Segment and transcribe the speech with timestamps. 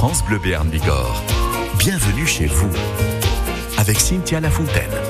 [0.00, 1.22] France Bleu Béarn Bigorre.
[1.78, 2.70] Bienvenue chez vous
[3.76, 5.09] avec Cynthia Lafontaine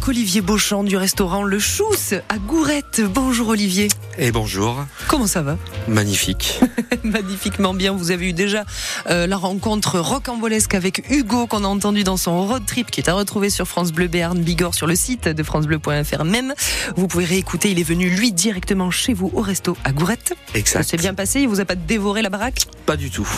[0.00, 3.02] avec Olivier Beauchamp du restaurant Le Chousse à Gourette.
[3.02, 3.88] Bonjour Olivier.
[4.18, 4.84] Et bonjour.
[5.08, 5.58] Comment ça va?
[5.88, 6.60] Magnifique.
[7.04, 7.92] Magnifiquement bien.
[7.92, 8.64] Vous avez eu déjà
[9.10, 13.10] euh, la rencontre rocambolesque avec Hugo qu'on a entendu dans son road trip qui est
[13.10, 16.54] à retrouver sur France Bleu Béarn Bigorre sur le site de francebleu.fr même.
[16.96, 17.70] Vous pouvez réécouter.
[17.70, 20.34] Il est venu lui directement chez vous au resto à Gourette.
[20.54, 20.82] Exact.
[20.82, 21.40] Ça s'est bien passé.
[21.40, 22.66] Il vous a pas dévoré la baraque?
[22.86, 23.28] Pas du tout.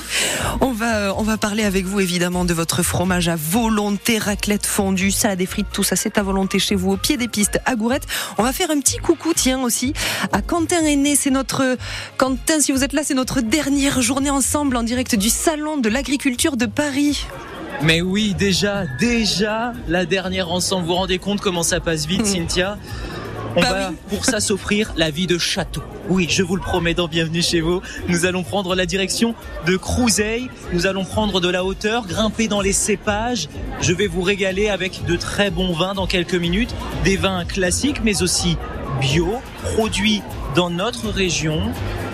[0.60, 5.10] on va on va parler avec vous évidemment de votre fromage à volonté, raclette fondue,
[5.10, 7.76] salade et frites, tout ça c'est à volonté chez vous au pied des pistes à
[7.76, 8.06] Gourette.
[8.36, 9.94] On va faire un petit coucou tiens aussi
[10.32, 11.78] à Quentin René, c'est notre
[12.18, 15.88] Quentin si vous êtes là, c'est notre dernière journée ensemble en direct du salon de
[15.88, 17.26] l'agriculture de Paris.
[17.80, 20.82] Mais oui, déjà, déjà, la dernière ensemble.
[20.82, 22.76] Vous vous rendez compte comment ça passe vite, Cynthia?
[23.56, 23.96] On Bah va oui.
[24.08, 25.82] pour ça s'offrir la vie de château.
[26.08, 27.80] Oui, je vous le promets dans Bienvenue chez vous.
[28.08, 29.34] Nous allons prendre la direction
[29.66, 30.50] de Crouseille.
[30.72, 33.48] Nous allons prendre de la hauteur, grimper dans les cépages.
[33.80, 36.74] Je vais vous régaler avec de très bons vins dans quelques minutes.
[37.04, 38.56] Des vins classiques, mais aussi
[39.00, 39.40] bio,
[39.74, 40.22] produits
[40.54, 41.60] dans notre région,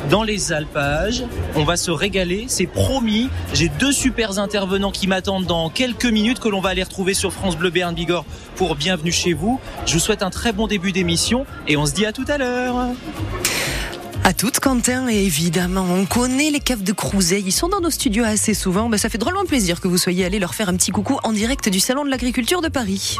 [0.09, 1.25] dans les alpages.
[1.57, 3.29] On va se régaler, c'est promis.
[3.53, 7.33] J'ai deux super intervenants qui m'attendent dans quelques minutes que l'on va aller retrouver sur
[7.33, 8.25] France Bleu Béarn Bigorre
[8.57, 9.61] pour Bienvenue chez vous.
[9.87, 12.39] Je vous souhaite un très bon début d'émission et on se dit à tout à
[12.39, 12.89] l'heure.
[14.23, 17.43] À toutes, Quentin, et évidemment, on connaît les caves de Crouseille.
[17.47, 18.89] Ils sont dans nos studios assez souvent.
[18.89, 21.33] Ben, ça fait drôlement plaisir que vous soyez allés leur faire un petit coucou en
[21.33, 23.17] direct du Salon de l'Agriculture de Paris.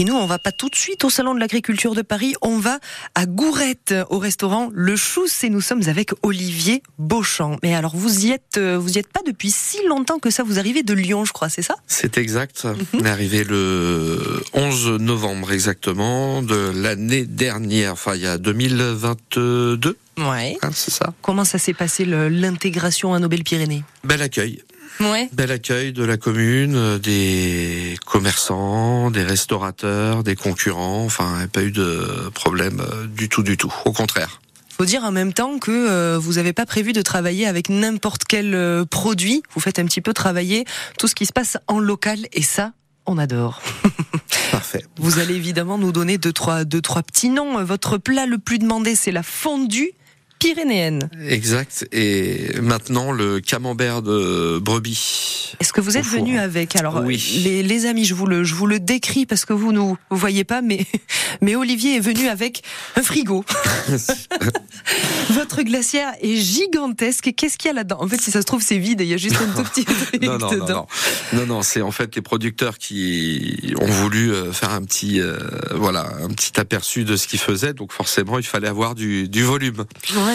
[0.00, 2.58] Et nous, on va pas tout de suite au Salon de l'Agriculture de Paris, on
[2.58, 2.78] va
[3.16, 7.56] à Gourette, au restaurant Le Chousse, et nous sommes avec Olivier Beauchamp.
[7.64, 10.44] Mais alors, vous y êtes, euh, vous y êtes pas depuis si longtemps que ça,
[10.44, 11.74] vous arrivez de Lyon, je crois, c'est ça?
[11.88, 12.64] C'est exact.
[12.94, 19.96] On est arrivé le 11 novembre exactement de l'année dernière, enfin il y a 2022,
[20.18, 20.56] Ouais.
[20.62, 21.12] hein, c'est ça.
[21.22, 23.82] Comment ça s'est passé l'intégration à Nobel-Pyrénées?
[24.04, 24.62] Bel accueil.
[25.00, 25.28] Ouais.
[25.32, 31.04] Bel accueil de la commune, euh, des commerçants, des restaurateurs, des concurrents.
[31.04, 33.72] Enfin, pas eu de problème euh, du tout, du tout.
[33.84, 34.40] Au contraire.
[34.78, 38.22] Faut dire en même temps que euh, vous n'avez pas prévu de travailler avec n'importe
[38.24, 39.42] quel euh, produit.
[39.54, 40.66] Vous faites un petit peu travailler
[40.98, 42.72] tout ce qui se passe en local et ça,
[43.04, 43.60] on adore.
[44.52, 44.84] Parfait.
[44.96, 47.62] Vous allez évidemment nous donner deux trois, deux, trois petits noms.
[47.64, 49.90] Votre plat le plus demandé, c'est la fondue
[50.38, 51.08] pyrénéenne.
[51.28, 51.86] Exact.
[51.92, 55.54] Et maintenant, le camembert de brebis.
[55.60, 56.76] Est-ce que vous êtes venu avec?
[56.76, 57.40] Alors, Oui.
[57.44, 60.16] les, les amis, je vous le, je vous le décris parce que vous nous vous
[60.16, 60.86] voyez pas, mais
[61.40, 62.62] mais Olivier est venu avec
[62.96, 63.44] un frigo.
[65.30, 67.32] Votre glacière est gigantesque.
[67.36, 67.98] Qu'est-ce qu'il y a là-dedans?
[68.00, 69.68] En fait, si ça se trouve, c'est vide et il y a juste un tout
[69.68, 70.86] petit truc non, non, non, dedans.
[71.32, 75.20] non, non, non, c'est en fait les producteurs qui ont voulu euh, faire un petit,
[75.20, 75.38] euh,
[75.74, 77.74] voilà, un petit aperçu de ce qu'ils faisaient.
[77.74, 79.84] Donc forcément, il fallait avoir du, du volume.
[80.16, 80.27] Ouais.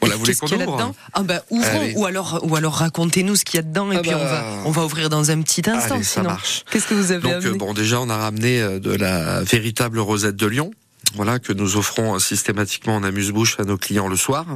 [0.00, 1.94] Voilà, Et vous voulez qu'est-ce qu'on qu'il y a ouvre là-dedans Ah bah ouvrons Allez.
[1.96, 4.24] ou alors ou alors racontez-nous ce qu'il y a dedans et Ah puis on va
[4.40, 4.44] bah.
[4.64, 5.94] on va ouvrir dans un petit instant.
[5.96, 6.30] Allez, ça sinon.
[6.30, 6.64] marche.
[6.70, 9.42] Qu'est-ce que vous avez Donc amené euh, bon, déjà, on a ramené euh, de la
[9.42, 10.70] véritable rosette de Lyon.
[11.14, 14.46] Voilà que nous offrons systématiquement en amuse-bouche à nos clients le soir.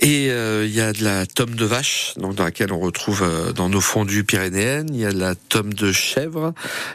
[0.00, 3.22] Et euh, il y a de la tome de vache, donc dans laquelle on retrouve
[3.22, 4.88] euh, dans nos fondues pyrénéennes.
[4.92, 6.52] Il y a de la tome de chèvre,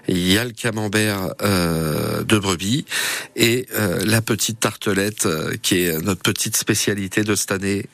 [0.08, 2.86] il y a le camembert euh, de brebis
[3.36, 7.86] et euh, la petite tartelette euh, qui est notre petite spécialité de cette année.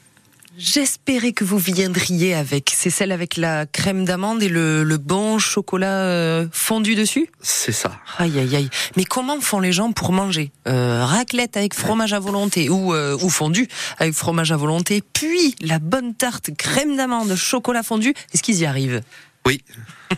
[0.58, 2.74] J'espérais que vous viendriez avec.
[2.76, 7.30] C'est celle avec la crème d'amande et le, le bon chocolat euh, fondu dessus?
[7.42, 8.00] C'est ça.
[8.18, 8.70] Aïe aïe aïe.
[8.96, 10.52] Mais comment font les gens pour manger?
[10.68, 13.68] Euh, Raclette avec fromage à volonté ou, euh, ou fondu
[14.00, 18.16] avec fromage à volonté, puis la bonne tarte crème d'amande, chocolat fondu.
[18.34, 19.04] Est-ce qu'ils y arrivent?
[19.46, 19.64] Oui.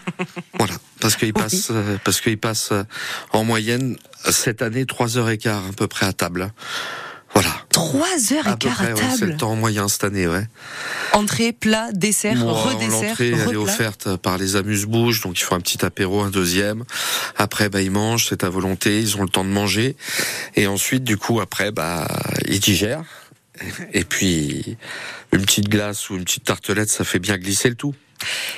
[0.57, 2.83] voilà, parce qu'il passe, euh, parce qu'il passe euh,
[3.33, 3.97] en moyenne
[4.29, 6.51] cette année trois heures et quart à peu près à table.
[7.33, 7.49] Voilà.
[7.69, 9.31] Trois heures À et quart à ouais, c'est table.
[9.31, 10.47] le temps moyen cette année, ouais.
[11.13, 15.55] Entrée, plat, dessert, Bon, redessert, L'entrée, elle est offerte par les amuse-bouches, donc ils font
[15.55, 16.83] un petit apéro, un deuxième.
[17.37, 19.95] Après, bah, ils mangent, c'est à volonté, ils ont le temps de manger.
[20.55, 22.07] Et ensuite, du coup, après, bah,
[22.47, 23.03] ils digèrent.
[23.93, 24.77] Et puis,
[25.33, 27.93] une petite glace ou une petite tartelette, ça fait bien glisser le tout.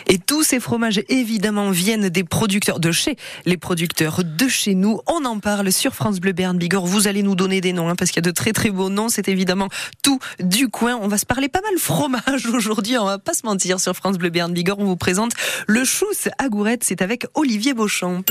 [0.07, 3.15] Et tous ces fromages, évidemment, viennent des producteurs de chez
[3.45, 4.99] les producteurs de chez nous.
[5.07, 6.85] On en parle sur France Bleu Berne Bigorre.
[6.85, 8.89] Vous allez nous donner des noms, hein, parce qu'il y a de très très beaux
[8.89, 9.09] noms.
[9.09, 9.69] C'est évidemment
[10.03, 10.97] tout du coin.
[11.01, 12.97] On va se parler pas mal fromage aujourd'hui.
[12.97, 14.79] On va pas se mentir sur France Bleu Berne Bigorre.
[14.79, 15.31] On vous présente
[15.67, 16.83] le chousse à Gourette.
[16.83, 18.23] C'est avec Olivier Beauchamp.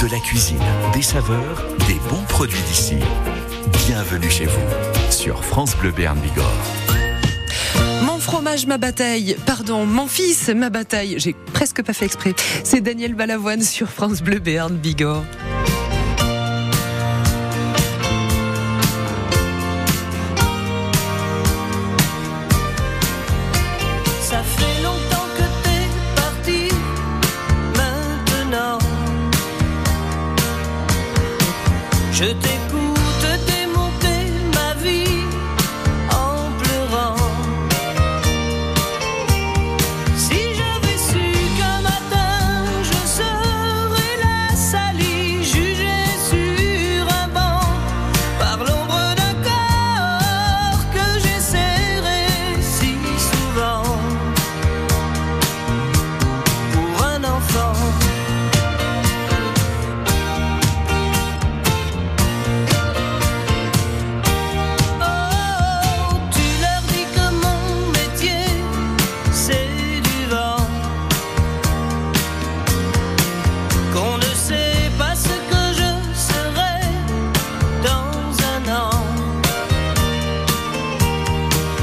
[0.00, 0.58] De la cuisine,
[0.92, 2.96] des saveurs, des bons produits d'ici.
[3.86, 6.83] Bienvenue chez vous sur France Bleu Béarn Bigorre.
[8.44, 9.36] Fromage, ma bataille.
[9.46, 11.14] Pardon, mon fils, ma bataille.
[11.16, 12.34] J'ai presque pas fait exprès.
[12.62, 15.24] C'est Daniel Balavoine sur France Bleu Béarn Bigorre.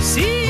[0.02, 0.41] Sí.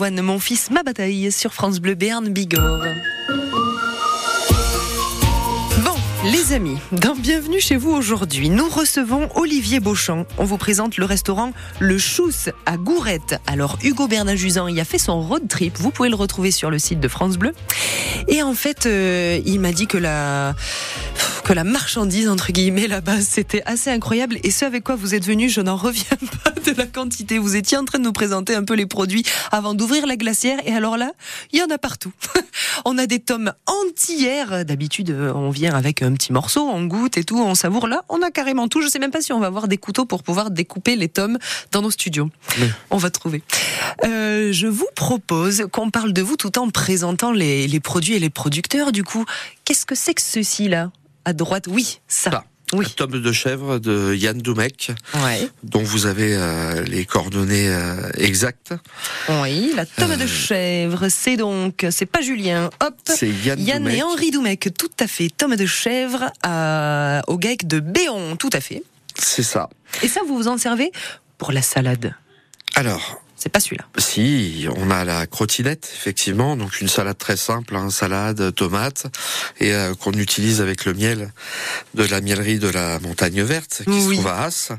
[0.00, 2.84] Mon fils, ma bataille sur France Bleu Béarn Bigorre.
[5.84, 10.24] Bon, les amis, dans Bienvenue chez vous aujourd'hui, nous recevons Olivier Beauchamp.
[10.38, 13.40] On vous présente le restaurant Le Chousse à Gourette.
[13.46, 15.76] Alors, Hugo Bernard-Jusan y a fait son road trip.
[15.76, 17.52] Vous pouvez le retrouver sur le site de France Bleu.
[18.26, 20.54] Et en fait, euh, il m'a dit que la,
[21.50, 24.38] que la marchandise, entre guillemets, là-bas, c'était assez incroyable.
[24.44, 26.04] Et ce avec quoi vous êtes venu, je n'en reviens
[26.44, 27.38] pas de la quantité.
[27.38, 30.60] Vous étiez en train de nous présenter un peu les produits avant d'ouvrir la glacière.
[30.64, 31.10] Et alors là,
[31.50, 32.12] il y en a partout.
[32.84, 34.64] on a des tomes entières.
[34.64, 37.88] D'habitude, euh, on vient avec un petit morceau, on goûte et tout, on savoure.
[37.88, 38.80] Là, on a carrément tout.
[38.80, 41.36] Je sais même pas si on va avoir des couteaux pour pouvoir découper les tomes
[41.72, 42.30] dans nos studios.
[42.92, 43.42] On va trouver.
[44.04, 48.20] Euh, je vous propose qu'on parle de vous tout en présentant les, les produits et
[48.20, 48.92] les producteurs.
[48.92, 49.24] Du coup,
[49.64, 50.92] qu'est-ce que c'est que ceci là
[51.24, 52.30] À droite, oui, ça.
[52.30, 52.44] Ça.
[52.72, 52.86] Oui.
[52.86, 54.92] Un tome de chèvre de Yann Doumec,
[55.24, 55.48] Ouais.
[55.64, 58.72] dont vous avez euh, les coordonnées euh, exactes.
[59.28, 60.26] Oui, la tome de Euh.
[60.28, 62.94] chèvre, c'est donc, c'est pas Julien, hop.
[63.06, 63.98] C'est Yann, Yann Doumec.
[63.98, 65.30] et Henri Doumec, tout à fait.
[65.36, 68.84] Tome de chèvre à, au GAEC de Béon, tout à fait.
[69.18, 69.68] C'est ça.
[70.04, 70.92] Et ça, vous vous en servez
[71.38, 72.14] pour la salade?
[72.76, 73.84] Alors, c'est pas celui-là.
[73.98, 79.06] Si, on a la crottinette, effectivement, donc une salade très simple, hein, salade, tomate,
[79.58, 81.32] et euh, qu'on utilise avec le miel
[81.94, 84.00] de la mielerie de la Montagne Verte, qui Oui.
[84.02, 84.72] se trouve à As.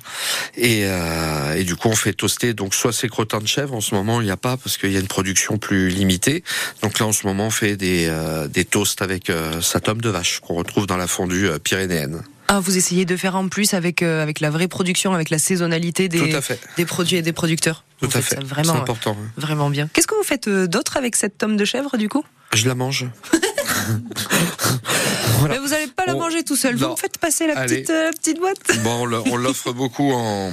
[0.56, 3.82] Et, euh, et du coup, on fait toaster, donc soit ces crottins de chèvre, en
[3.82, 6.44] ce moment, il n'y a pas, parce qu'il y a une production plus limitée.
[6.84, 10.02] Donc là, en ce moment, on fait des, euh, des toasts avec euh, sa tome
[10.02, 12.22] de vache, qu'on retrouve dans la fondue euh, pyrénéenne.
[12.48, 15.38] Ah, vous essayez de faire en plus avec euh, avec la vraie production, avec la
[15.40, 17.84] saisonnalité des produits et des producteurs.
[18.02, 18.44] Tout Vous à fait.
[18.44, 19.16] Vraiment, euh, important.
[19.20, 19.32] hein.
[19.38, 19.88] vraiment bien.
[19.94, 22.26] Qu'est-ce que vous faites euh, d'autre avec cette tome de chèvre du coup?
[22.54, 23.06] Je la mange.
[25.50, 26.76] Mais vous n'allez pas la On- manger tout seul.
[26.76, 28.58] Vous me faites passer la petite euh, la petite boîte.
[28.84, 30.52] Bon, on on l'offre beaucoup en,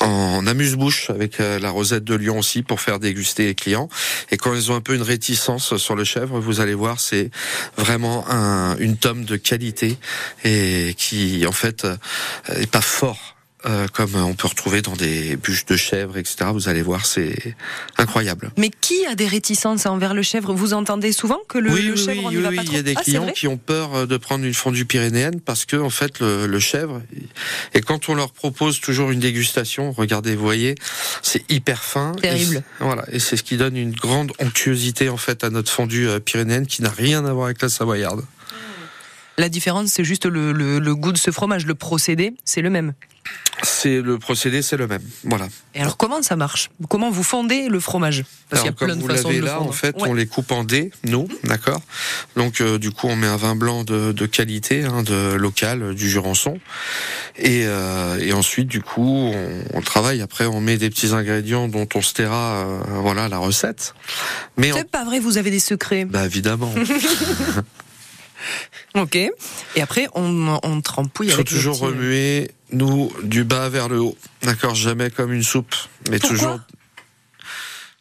[0.00, 3.88] en amuse-bouche avec euh, la rosette de Lyon aussi pour faire déguster les clients.
[4.30, 7.30] Et quand ils ont un peu une réticence sur le chèvre, vous allez voir, c'est
[7.76, 9.96] vraiment un, une tome de qualité
[10.44, 11.96] et qui, en fait, euh,
[12.54, 13.35] est pas fort.
[13.66, 16.50] Euh, comme on peut retrouver dans des bûches de chèvre, etc.
[16.52, 17.56] Vous allez voir, c'est
[17.98, 18.50] incroyable.
[18.56, 20.54] Mais qui a des réticences envers le chèvre?
[20.54, 22.62] Vous entendez souvent que le, oui, le oui, chèvre on oui, y va oui, pas
[22.62, 24.84] il trop y a des Ah, clients qui ont peur euh, de prendre une fondue
[24.84, 27.02] pyrénéenne parce que en fait le, le chèvre
[27.74, 30.74] et quand on leur propose toujours une dégustation, regardez, vous voyez,
[31.22, 32.12] c'est hyper fin.
[32.12, 32.56] Terrible.
[32.56, 36.08] Et voilà, et c'est ce qui donne une grande onctuosité en fait à notre fondue
[36.08, 38.22] euh, pyrénéenne qui n'a rien à voir avec la savoyarde.
[39.38, 41.66] La différence, c'est juste le, le- le goût de ce fromage.
[41.66, 42.94] Le procédé, c'est le même.
[43.62, 45.02] C'est le procédé, c'est le même.
[45.24, 45.48] Voilà.
[45.74, 46.70] Et alors, comment ça marche?
[46.88, 48.24] Comment vous fondez le fromage?
[48.48, 49.68] Parce qu'il y a comme plein de vous façons de l'avez le là, fondre.
[49.70, 50.08] en fait, Ouais.
[50.08, 51.80] on les coupe en dés, nous, d'accord?
[52.36, 55.82] Donc, euh, du coup, on met un vin blanc de, de qualité, hein, de local,
[55.82, 56.58] euh, du Jurançon,
[57.36, 59.02] et, euh, et ensuite, du coup,
[59.34, 60.20] on, on travaille.
[60.22, 63.94] Après, on met des petits ingrédients dont on se taira, euh, voilà, la recette.
[64.56, 66.04] Mais C'est pas vrai, vous avez des secrets.
[66.04, 66.72] bah évidemment,
[68.94, 69.16] Ok.
[69.16, 69.30] Et
[69.82, 74.00] après, on, on trempouille il faut avec toujours petit- remuer nous du bas vers le
[74.00, 74.74] haut, d'accord.
[74.74, 75.74] Jamais comme une soupe,
[76.10, 76.60] mais Pourquoi toujours.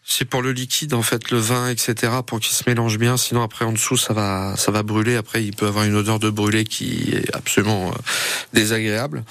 [0.07, 2.13] C'est pour le liquide en fait, le vin, etc.
[2.27, 3.17] Pour qu'il se mélange bien.
[3.17, 5.15] Sinon après en dessous ça va, ça va brûler.
[5.15, 7.91] Après il peut avoir une odeur de brûlé qui est absolument euh,
[8.53, 9.23] désagréable.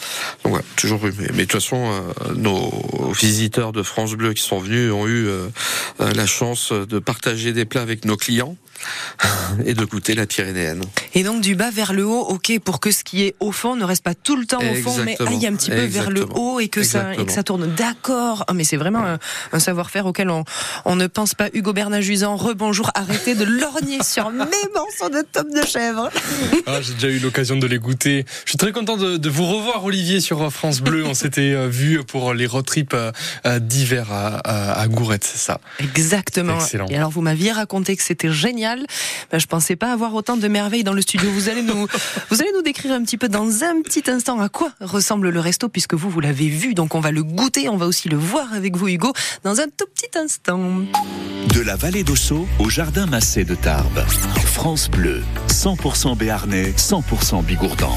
[0.44, 1.28] Voilà, toujours remuer.
[1.32, 5.26] Mais de toute façon, euh, nos visiteurs de France Bleu qui sont venus ont eu
[5.26, 5.46] euh,
[6.00, 8.56] euh, la chance de partager des plats avec nos clients
[9.64, 10.82] et de goûter la pyrénéenne.
[11.14, 13.74] Et donc du bas vers le haut, ok, pour que ce qui est au fond
[13.76, 16.26] ne reste pas tout le temps au fond, mais aille un petit peu vers le
[16.34, 17.74] haut et que ça et que ça tourne.
[17.74, 18.44] D'accord.
[18.46, 19.18] Ah, mais c'est vraiment un,
[19.52, 20.44] un savoir-faire auquel on,
[20.84, 21.48] on ne pense pas.
[21.54, 22.90] Hugo Bernard-Juisan, rebonjour.
[22.94, 26.10] Arrêtez de lorgner sur mes morceaux de top de chèvre.
[26.66, 28.26] Ah, J'ai déjà eu l'occasion de les goûter.
[28.44, 31.04] Je suis très content de, de vous revoir, Olivier, sur France Bleu.
[31.06, 33.12] On s'était euh, vu pour les road trips euh,
[33.46, 35.60] euh, d'hiver à, à, à Gourette, c'est ça?
[35.80, 36.56] Exactement.
[36.56, 36.86] Excellent.
[36.88, 38.86] Et alors vous m'aviez raconté que c'était génial.
[39.30, 41.30] Ben, je pensais pas avoir autant de merveilles dans le studio.
[41.30, 41.86] Vous allez nous,
[42.30, 45.40] vous allez nous décrire un petit peu dans un petit instant à quoi ressemble le
[45.40, 46.74] resto puisque vous vous l'avez vu.
[46.74, 49.12] Donc on va le goûter, on va aussi le voir avec vous Hugo
[49.44, 50.60] dans un tout petit instant.
[51.54, 54.04] De la vallée d'Ossau au jardin Massé de Tarbes.
[54.44, 57.96] France Bleu, 100% béarnais, 100% bigourdan.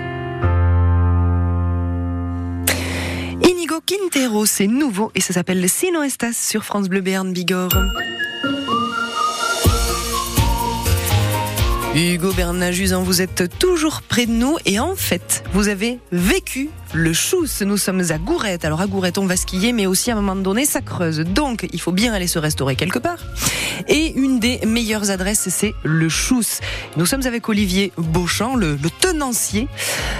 [3.91, 7.75] Quintero, c'est nouveau et ça s'appelle Si no estas sur France Bleu Béarn Bigorre.
[11.93, 17.13] Hugo Bernajuzan, vous êtes toujours près de nous et en fait, vous avez vécu le
[17.13, 17.61] Chousse.
[17.61, 18.65] Nous sommes à Gourette.
[18.65, 21.19] Alors à Gourette, on va skier, mais aussi à un moment donné, ça creuse.
[21.19, 23.19] Donc, il faut bien aller se restaurer quelque part.
[23.87, 26.59] Et une des meilleures adresses, c'est le Chousse.
[26.97, 29.67] Nous sommes avec Olivier Beauchamp, le, tenancier.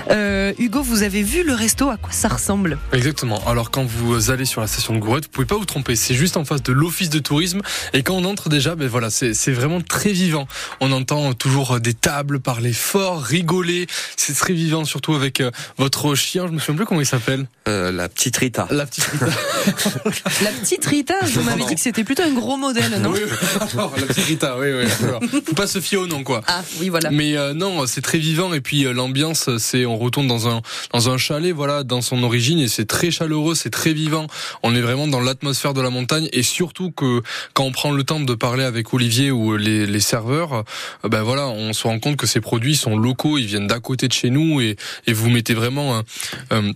[0.09, 2.77] Euh, Hugo, vous avez vu le resto, à quoi ça ressemble?
[2.93, 3.41] Exactement.
[3.45, 5.95] Alors quand vous allez sur la station de Gourette, vous pouvez pas vous tromper.
[5.95, 7.61] C'est juste en face de l'office de tourisme.
[7.93, 10.47] Et quand on entre déjà, ben voilà, c'est vraiment très vivant.
[10.79, 13.87] On entend toujours des tables parler fort, rigoler.
[14.15, 16.47] C'est très vivant, surtout avec euh, votre chien.
[16.61, 17.45] Souviens plus comment il s'appelle.
[17.67, 18.67] Euh, la petite Rita.
[18.71, 19.25] La petite Rita.
[20.41, 23.31] La petite Rita, vous m'avez dit que c'était plutôt un gros modèle, non oui, oui.
[23.73, 24.85] Alors, la petite Rita, oui, oui.
[24.99, 25.21] d'accord.
[25.45, 26.41] Faut pas se fier au nom, quoi.
[26.47, 27.11] Ah oui, voilà.
[27.11, 30.61] Mais euh, non, c'est très vivant et puis euh, l'ambiance, c'est on retourne dans un
[30.93, 34.27] dans un chalet, voilà, dans son origine et c'est très chaleureux, c'est très vivant.
[34.63, 37.21] On est vraiment dans l'atmosphère de la montagne et surtout que
[37.53, 41.21] quand on prend le temps de parler avec Olivier ou les, les serveurs, euh, ben
[41.21, 44.13] voilà, on se rend compte que ces produits sont locaux, ils viennent d'à côté de
[44.13, 44.75] chez nous et
[45.07, 46.01] et vous mettez vraiment
[46.49, 46.71] un, un,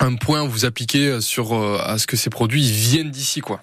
[0.00, 3.62] un point, vous appliquez sur euh, à ce que ces produits viennent d'ici, quoi.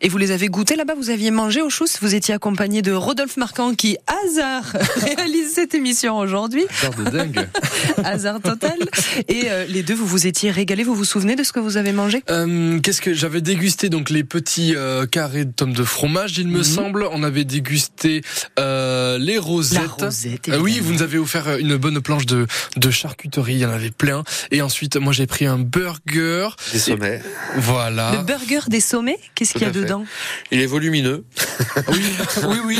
[0.00, 0.94] Et vous les avez goûtés là-bas?
[0.96, 1.98] Vous aviez mangé au Chousse?
[2.00, 4.62] Vous étiez accompagné de Rodolphe Marquand qui, hasard,
[4.96, 6.64] réalise cette émission aujourd'hui.
[6.80, 7.48] Genre de dingue.
[8.04, 8.76] hasard total.
[9.26, 10.84] Et euh, les deux, vous vous étiez régalés.
[10.84, 12.22] Vous vous souvenez de ce que vous avez mangé?
[12.30, 13.88] Euh, Qu'est-ce que j'avais dégusté?
[13.88, 16.62] Donc les petits euh, carrés de tomes de fromage, il me Mhm.
[16.64, 17.08] semble.
[17.10, 18.22] On avait dégusté
[18.60, 19.80] euh, les rosettes.
[19.98, 23.54] La rosette, Euh, oui, vous nous avez offert une bonne planche de, de charcuterie.
[23.54, 24.22] Il y en avait plein.
[24.52, 26.50] Et ensuite, moi, j'ai pris un burger.
[26.72, 27.20] Des sommets.
[27.56, 28.12] Voilà.
[28.12, 29.87] Le burger des sommets, qu'est-ce qu'il y a fait.
[29.88, 30.04] Dedans
[30.50, 31.24] Il est volumineux.
[31.88, 32.02] Oui,
[32.46, 32.78] oui, oui.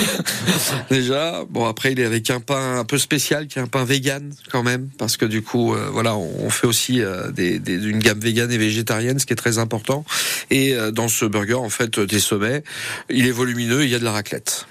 [0.90, 3.84] Déjà, bon après il est avec un pain un peu spécial, qui est un pain
[3.84, 7.58] vegan quand même, parce que du coup, euh, voilà, on on fait aussi euh, des,
[7.58, 10.04] des- une gamme vegan et végétarienne, ce qui est très important.
[10.50, 12.62] Et euh, dans ce burger, en fait, des sommets,
[13.10, 14.66] il est volumineux, il y a de la raclette.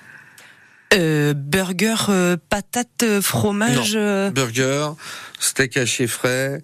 [0.93, 3.97] euh, Burger, euh, patate, fromage.
[4.33, 4.89] Burger,
[5.39, 6.61] steak haché frais,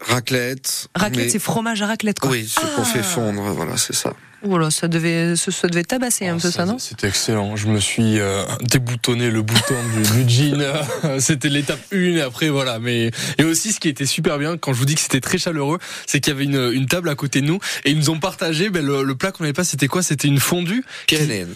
[0.00, 0.88] raclette.
[0.94, 2.30] Raclette, mais- c'est fromage à raclette, quoi.
[2.30, 2.84] Oui, ce qu'on Ah.
[2.84, 4.14] fait fondre, voilà, c'est ça.
[4.42, 7.56] Oh là, ça devait, ça, devait tabasser un Oh, peu ça, non C'était excellent.
[7.56, 10.62] Je me suis euh, déboutonné le bouton du, du jean.
[11.18, 12.78] C'était l'étape 1 et après voilà.
[12.78, 15.36] Mais et aussi ce qui était super bien quand je vous dis que c'était très
[15.36, 18.08] chaleureux, c'est qu'il y avait une, une table à côté de nous et ils nous
[18.08, 19.64] ont partagé ben, le, le plat qu'on n'avait pas.
[19.64, 20.02] C'était quoi?
[20.02, 20.84] C'était une fondue.
[21.06, 21.48] Pyrénéenne,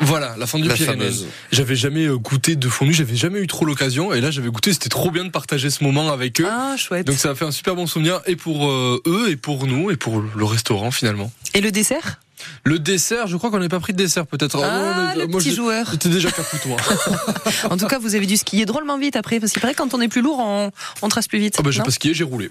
[0.00, 1.00] Voilà, la fondue la pyrénéenne.
[1.08, 1.26] fameuse.
[1.50, 2.92] J'avais jamais euh, goûté de fondue.
[2.94, 4.72] J'avais jamais eu trop l'occasion et là j'avais goûté.
[4.72, 6.46] C'était trop bien de partager ce moment avec eux.
[6.48, 7.06] Ah, chouette.
[7.08, 9.90] Donc ça a fait un super bon souvenir et pour euh, eux et pour nous
[9.90, 11.32] et pour le restaurant finalement.
[11.54, 12.20] Et le dessert?
[12.64, 14.62] Le dessert, je crois qu'on n'a pas pris de dessert peut-être.
[14.62, 15.86] Ah, non, le moi, petit joueur.
[15.90, 16.28] J'étais déjà
[16.66, 16.78] moi.
[17.70, 19.94] En tout cas, vous avez dû skier drôlement vite après, parce qu'il paraît que quand
[19.94, 20.70] on est plus lourd, on,
[21.02, 21.56] on trace plus vite.
[21.58, 22.50] Ah bah j'ai pas skié, j'ai roulé.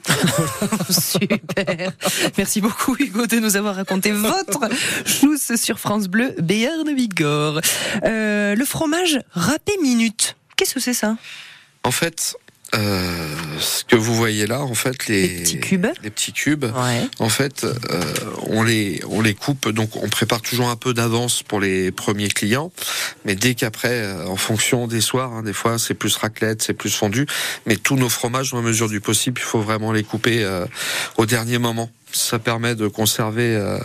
[0.90, 1.92] Super.
[2.38, 4.60] Merci beaucoup Hugo de nous avoir raconté votre
[5.06, 7.62] chousse sur France Bleu Béarn Bigorre.
[8.04, 10.36] Euh, le fromage râpé minute.
[10.56, 11.16] Qu'est-ce que c'est ça?
[11.84, 12.36] En fait,
[12.76, 13.28] euh,
[13.60, 17.08] ce que vous voyez là, en fait, les, Les petits cubes les petits cubes, Ouais.
[17.20, 17.74] En fait, euh,
[18.48, 22.28] on les on les coupe, donc on prépare toujours un peu d'avance pour les premiers
[22.28, 22.72] clients,
[23.26, 26.74] mais dès qu'après, euh, en fonction des soirs, hein, des fois c'est plus raclette, c'est
[26.74, 27.26] plus fondu,
[27.66, 30.66] mais tous nos fromages, dans la mesure du possible, il faut vraiment les couper euh,
[31.18, 31.90] au dernier moment.
[32.12, 33.78] Ça permet de conserver euh,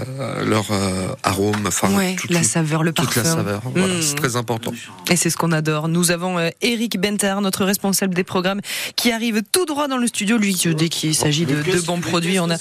[0.45, 3.23] leur euh, arôme, enfin Ouais, toute, la toute- saveur, le toute parfum.
[3.23, 3.63] la saveur.
[3.75, 4.73] Voilà, c'est très important.
[5.11, 5.89] Et c'est ce qu'on adore.
[5.89, 8.61] Nous avons euh, Eric Bentard, notre responsable des programmes,
[8.97, 10.39] qui arrive tout droit dans le studio.
[10.39, 12.57] Lui, dès qu'il s'agit de, de bons produits, on a,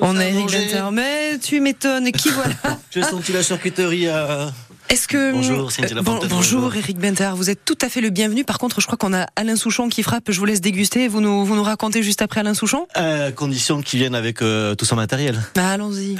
[0.00, 0.92] on a Eric Bentard.
[0.92, 2.54] Mais tu m'étonnes, qui voilà
[2.92, 4.52] J'ai senti la charcuterie à,
[4.90, 6.28] Est-ce que Bonjour, Cynthia Euh, bon- bonjour
[6.62, 6.74] bonjour.
[6.76, 8.44] Eric Bentard, vous êtes tout à fait le bienvenu.
[8.44, 10.30] Par contre, je crois qu'on a Alain Souchon qui frappe.
[10.30, 11.08] Je vous laisse déguster.
[11.08, 12.86] Vous nous vous nous racontez juste après Alain Souchon.
[12.94, 15.42] À Euh, condition qu'ils viennent avec euh, tout son matériel.
[15.54, 16.16] Bah, allons-y.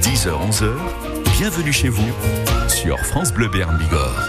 [0.00, 0.70] 10h, 11h,
[1.38, 2.08] bienvenue chez vous
[2.68, 4.28] sur France Bleu Béarn Bigorre.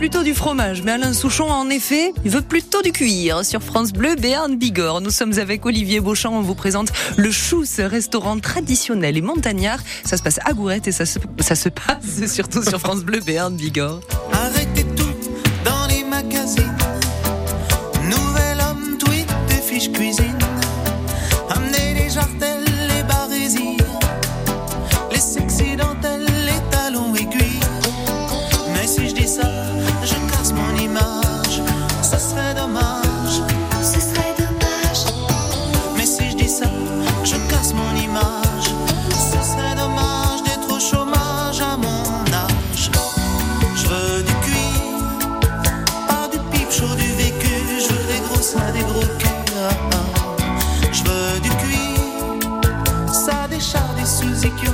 [0.00, 3.44] Plutôt du fromage, mais Alain Souchon, en effet, il veut plutôt du cuir.
[3.44, 5.02] Sur France Bleu, Béarn Bigorre.
[5.02, 6.32] Nous sommes avec Olivier Beauchamp.
[6.32, 9.78] On vous présente le Chousse, restaurant traditionnel et montagnard.
[10.06, 13.20] Ça se passe à Gourette et ça se, ça se passe surtout sur France Bleu,
[13.20, 14.00] Béarn Bigorre.
[14.32, 15.04] Arrêtez tout
[15.66, 16.78] dans les magazines.
[18.04, 19.90] Nouvel homme, tweet des fiches.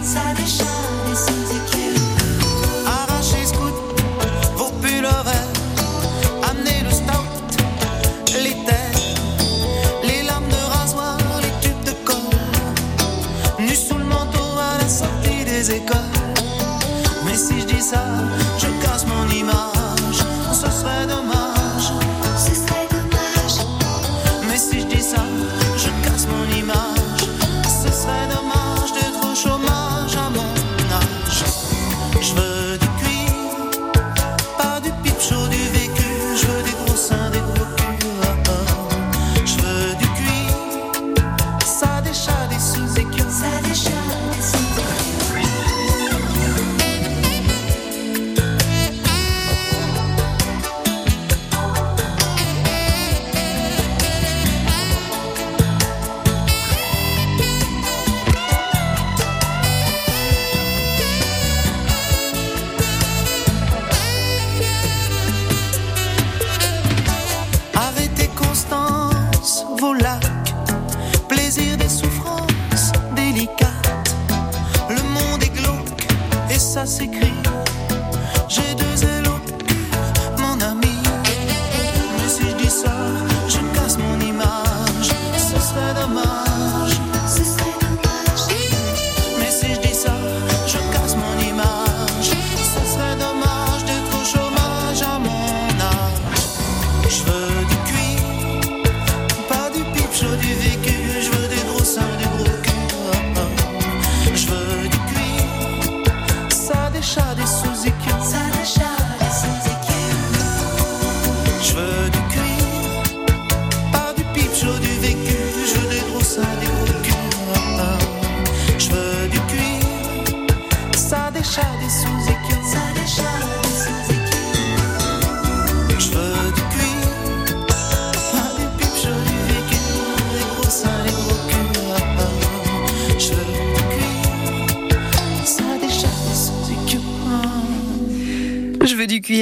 [0.07, 0.76] Sadece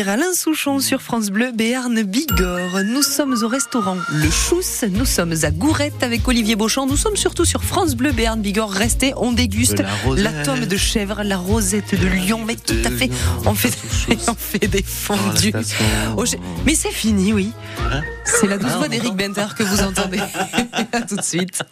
[0.03, 2.83] Alain Souchon sur France Bleu, Béarn Bigorre.
[2.85, 4.85] Nous sommes au restaurant Le Chousse.
[4.91, 6.87] Nous sommes à Gourette avec Olivier Beauchamp.
[6.87, 8.73] Nous sommes surtout sur France Bleu, Béarn Bigorre.
[8.73, 9.85] Restez, on déguste
[10.17, 12.45] la tome de chèvre, la rosette de lion.
[12.45, 13.09] Mais tout à fait,
[13.47, 13.73] on fait,
[14.29, 15.53] on fait des fondus.
[16.17, 16.25] Oh,
[16.67, 17.53] Mais c'est fini, oui.
[17.93, 19.29] Hein C'est la douce Ah, voix d'Éric entend.
[19.29, 20.19] Benter que vous entendez.
[20.93, 21.63] à tout de suite.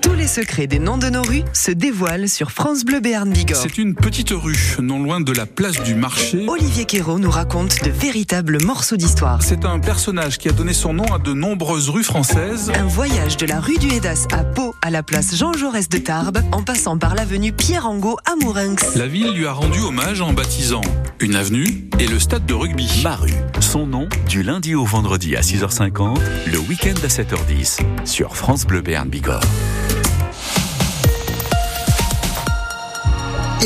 [0.00, 3.60] Tous les secrets des noms de nos rues se dévoilent sur France Bleu Béarn Bigorre.
[3.60, 6.46] C'est une petite rue, non loin de la place du marché.
[6.48, 9.42] Olivier Quérault nous raconte de véritables morceaux d'histoire.
[9.42, 12.70] C'est un personnage qui a donné son nom à de nombreuses rues françaises.
[12.78, 15.96] Un voyage de la rue du Hédas à Pau à la place Jean Jaurès de
[15.96, 18.96] Tarbes, en passant par l'avenue Pierre Angot à Mourinx.
[18.96, 20.82] La ville lui a rendu hommage en baptisant
[21.20, 23.00] une avenue et le stade de rugby.
[23.02, 26.18] Ma rue, son nom, du lundi au vendredi à 6h50,
[26.52, 29.40] le week-end à 7h10, sur France Bleu Béarn Bigorre.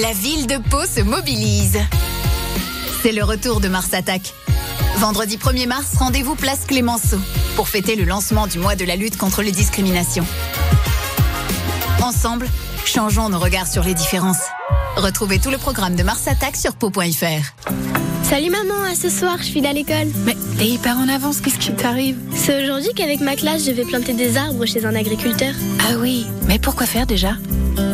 [0.01, 1.81] La ville de Pau se mobilise.
[3.07, 4.35] C'est le retour de Mars Attack.
[4.97, 7.19] Vendredi 1er mars, rendez-vous place Clémenceau
[7.55, 10.27] pour fêter le lancement du mois de la lutte contre les discriminations.
[12.03, 12.49] Ensemble,
[12.85, 14.43] changeons nos regards sur les différences.
[14.97, 17.69] Retrouvez tout le programme de Mars Attack sur pau.fr.
[18.25, 20.09] Salut maman, à ce soir, je file à l'école.
[20.25, 22.19] Mais t'es hyper en avance, qu'est-ce qui t'arrive?
[22.35, 25.55] C'est aujourd'hui qu'avec ma classe, je vais planter des arbres chez un agriculteur.
[25.89, 27.37] Ah oui, mais pourquoi faire déjà?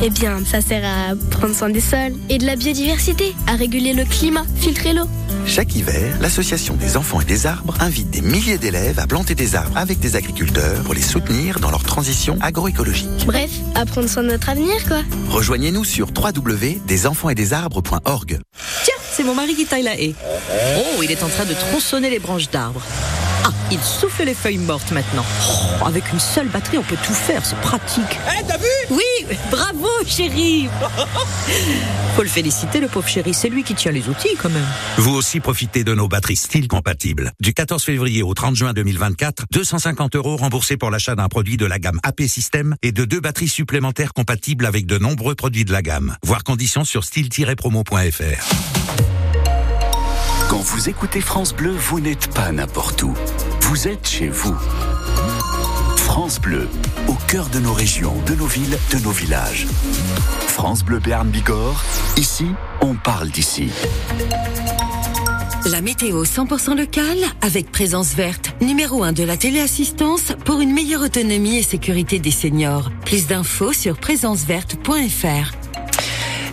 [0.03, 3.93] Eh bien, ça sert à prendre soin des sols et de la biodiversité, à réguler
[3.93, 5.07] le climat, filtrer l'eau.
[5.47, 9.57] Chaque hiver, l'Association des enfants et des arbres invite des milliers d'élèves à planter des
[9.57, 13.09] arbres avec des agriculteurs pour les soutenir dans leur transition agroécologique.
[13.27, 15.03] Bref, à prendre soin de notre avenir, quoi.
[15.31, 18.39] Rejoignez-nous sur www.desenfantsетdesarbres.org.
[18.85, 20.15] Tiens, c'est mon mari qui taille la haie.
[20.79, 22.83] Oh, il est en train de tronçonner les branches d'arbres.
[23.45, 25.25] Ah, il souffle les feuilles mortes maintenant.
[25.49, 28.19] Oh, avec une seule batterie, on peut tout faire, c'est pratique.
[28.39, 28.65] Eh, t'as vu?
[28.91, 30.69] Oui, bravo, chéri.
[32.17, 34.67] Faut le féliciter, le pauvre chéri, c'est lui qui tient les outils quand même.
[34.99, 37.33] Vous aussi profitez de nos batteries style compatibles.
[37.41, 41.67] Du 14 février au 30 juin 2024, 250 euros remboursés pour l'achat d'un produit de
[41.67, 45.73] la gamme AP System et de deux batteries supplémentaires compatibles avec de nombreux produits de
[45.73, 46.17] la gamme.
[46.23, 49.12] Voir conditions sur style-promo.fr.
[50.53, 53.15] Quand vous écoutez France Bleu, vous n'êtes pas n'importe où.
[53.63, 54.55] Vous êtes chez vous.
[55.97, 56.69] France Bleu,
[57.09, 59.67] au cœur de nos régions, de nos villes, de nos villages.
[60.49, 61.83] France Bleu Béarn Bigorre,
[62.19, 62.49] ici,
[62.83, 63.71] on parle d'ici.
[65.71, 71.01] La météo 100% locale avec Présence Verte, numéro 1 de la téléassistance pour une meilleure
[71.01, 72.91] autonomie et sécurité des seniors.
[73.07, 75.62] Plus d'infos sur présenceverte.fr.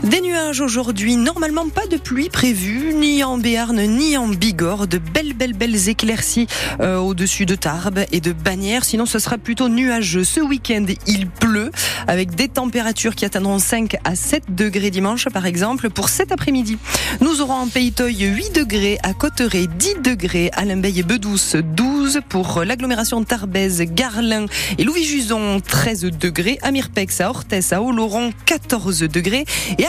[0.03, 4.87] Des nuages aujourd'hui, normalement pas de pluie prévue, ni en Béarn, ni en Bigorre.
[4.87, 6.47] De belles, belles, belles éclaircies
[6.79, 8.85] euh, au-dessus de Tarbes et de Bagnères.
[8.85, 10.23] Sinon, ce sera plutôt nuageux.
[10.23, 11.71] Ce week-end, il pleut,
[12.07, 15.89] avec des températures qui atteindront 5 à 7 degrés dimanche, par exemple.
[15.89, 16.77] Pour cet après-midi,
[17.19, 22.21] nous aurons en Paytoy 8 degrés, à Cotteret 10 degrés, à Limbeil et Bedouce 12.
[22.29, 24.45] Pour l'agglomération Tarbèze, Garlin
[24.77, 26.57] et Louis-Juson 13 degrés.
[26.61, 29.43] À Mirpex, à Orthès, à Oloron 14 degrés.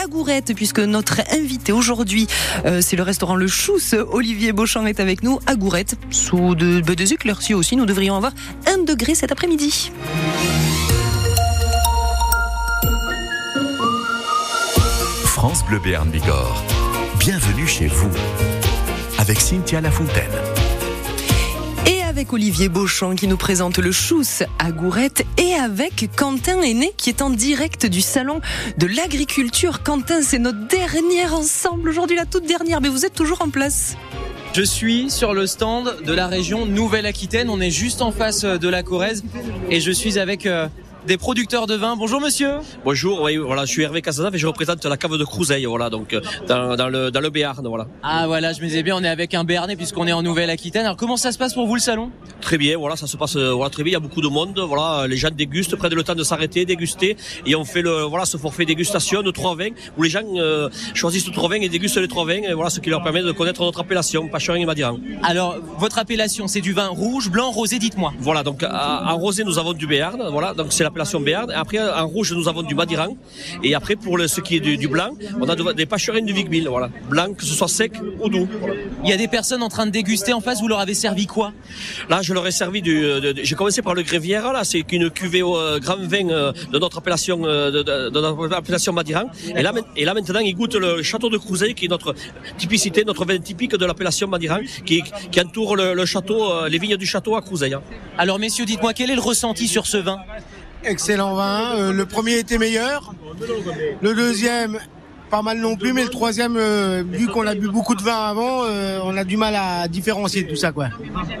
[0.07, 2.27] Gourette, puisque notre invité aujourd'hui,
[2.65, 3.95] euh, c'est le restaurant Le Chousse.
[4.11, 7.75] Olivier Beauchamp est avec nous à Gourette, sous de, bah, des éclaircies aussi.
[7.75, 8.33] Nous devrions avoir
[8.67, 9.91] un degré cet après-midi.
[15.25, 16.63] France Bleu Béarn Bigorre.
[17.19, 18.11] Bienvenue chez vous.
[19.17, 20.60] Avec Cynthia Lafontaine.
[22.21, 27.09] Avec Olivier Beauchamp qui nous présente le Chousse à Gourette et avec Quentin Aîné qui
[27.09, 28.41] est en direct du salon
[28.77, 29.81] de l'agriculture.
[29.81, 33.97] Quentin, c'est notre dernière ensemble aujourd'hui, la toute dernière, mais vous êtes toujours en place.
[34.53, 37.49] Je suis sur le stand de la région Nouvelle-Aquitaine.
[37.49, 39.23] On est juste en face de la Corrèze
[39.71, 40.67] et je suis avec euh,
[41.07, 41.95] des producteurs de vin.
[41.95, 42.51] Bonjour monsieur.
[42.85, 45.89] Bonjour, oui, voilà, je suis Hervé Casanave et je représente la cave de Crouseille, voilà,
[45.89, 47.87] donc euh, dans, dans le dans le Béarn, voilà.
[48.03, 50.85] Ah voilà, je me disais bien, on est avec un Béarnais puisqu'on est en Nouvelle-Aquitaine.
[50.85, 52.11] Alors comment ça se passe pour vous le salon?
[52.39, 53.91] Très bien, voilà, ça se passe euh, voilà très bien.
[53.91, 56.65] Il y a beaucoup de monde, voilà, les gens dégustent, prennent le temps de s'arrêter,
[56.65, 60.21] déguster, et on fait le voilà ce forfait dégustation de trois vins où les gens
[60.35, 63.23] euh, choisissent trois vins et dégustent les trois vins, et voilà ce qui leur permet
[63.23, 64.99] de connaître notre appellation, Pacherin et Madiran.
[65.23, 67.79] Alors votre appellation, c'est du vin rouge, blanc, rosé.
[67.79, 68.13] Dites-moi.
[68.19, 71.49] Voilà, donc à- en rosé nous avons du Béarn, voilà, donc c'est l'appellation Béarn.
[71.51, 73.15] Après en rouge nous avons du Madiran,
[73.63, 76.25] et après pour le, ce qui est du, du blanc, on a de- des Pacherines
[76.25, 78.47] du Vigbil, voilà, blanc que ce soit sec ou doux.
[78.59, 78.75] voilà.
[79.03, 80.59] Il y a des personnes en train de déguster en face.
[80.61, 81.53] Vous leur avez servi quoi?
[82.09, 83.01] Là, je leur ai servi du.
[83.01, 84.51] de- de- J'ai commencé par le Grévière.
[84.53, 88.53] Là, c'est une cuvée au euh, grand vin euh, de notre appellation euh, de, notre
[88.53, 89.25] appellation Madiran.
[89.55, 92.13] Et là, et là, maintenant, ils goûtent le château de Crouseille, qui est notre
[92.57, 95.01] typicité, notre vin typique de l'appellation Madiran, qui,
[95.31, 97.73] qui entoure le, le château, les vignes du château à Crouseille.
[97.73, 97.81] hein.
[98.17, 100.17] Alors messieurs, dites-moi quel est le ressenti sur ce vin?
[100.83, 101.75] Excellent vin.
[101.75, 103.13] Euh, le premier était meilleur.
[104.01, 104.79] Le deuxième,
[105.29, 108.15] pas mal non plus, mais le troisième, euh, vu qu'on a bu beaucoup de vin
[108.27, 110.89] avant, euh, on a du mal à différencier tout ça, quoi.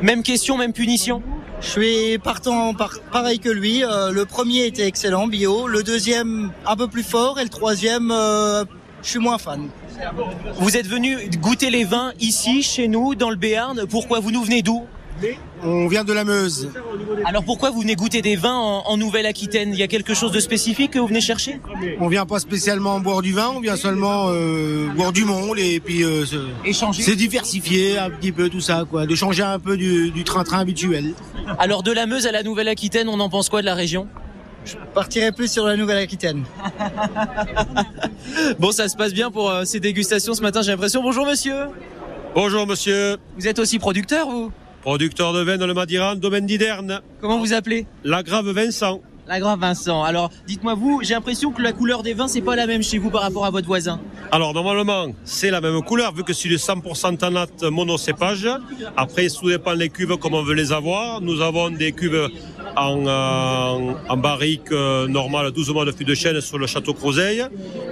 [0.01, 1.21] Même question, même punition?
[1.59, 3.83] Je suis partant par- pareil que lui.
[3.83, 5.67] Euh, le premier était excellent, bio.
[5.67, 7.39] Le deuxième, un peu plus fort.
[7.39, 8.63] Et le troisième, euh,
[9.03, 9.69] je suis moins fan.
[10.59, 13.85] Vous êtes venu goûter les vins ici, chez nous, dans le Béarn.
[13.87, 14.19] Pourquoi?
[14.19, 14.85] Vous nous venez d'où?
[15.63, 16.69] On vient de la Meuse.
[17.25, 19.69] Alors pourquoi vous venez goûter des vins en, en Nouvelle-Aquitaine?
[19.73, 21.59] Il y a quelque chose de spécifique que vous venez chercher?
[21.99, 25.79] On vient pas spécialement boire du vin, on vient seulement euh, boire du monde et
[25.79, 27.03] puis euh, se- Échanger.
[27.03, 30.59] c'est diversifier un petit peu tout ça, quoi, de changer un peu du du train-train
[30.59, 31.13] habituel.
[31.59, 34.07] Alors de la Meuse à la Nouvelle-Aquitaine, on en pense quoi de la région?
[34.65, 36.43] Je partirai plus sur la Nouvelle-Aquitaine.
[38.59, 41.01] Bon, ça se passe bien pour euh, ces dégustations ce matin, j'ai l'impression.
[41.01, 41.65] Bonjour monsieur.
[42.35, 43.17] Bonjour monsieur.
[43.37, 44.51] Vous êtes aussi producteur, vous?
[44.81, 47.01] Producteur de vin dans le Madiran, domaine d'Hiderne.
[47.19, 47.85] Comment vous appelez?
[48.03, 49.01] La Grave Vincent.
[49.31, 50.03] La Grave Vincent.
[50.03, 52.97] Alors, dites-moi vous, j'ai l'impression que la couleur des vins, c'est pas la même chez
[52.97, 53.97] vous par rapport à votre voisin.
[54.29, 58.49] Alors normalement, c'est la même couleur vu que c'est du 100% tanat monocépage.
[58.97, 61.21] Après, tout dépend des cuves comme on veut les avoir.
[61.21, 62.27] Nous avons des cuves
[62.75, 66.93] en, euh, en barrique euh, normale 12 mois de fût de chêne sur le château
[66.93, 67.45] Crozeille.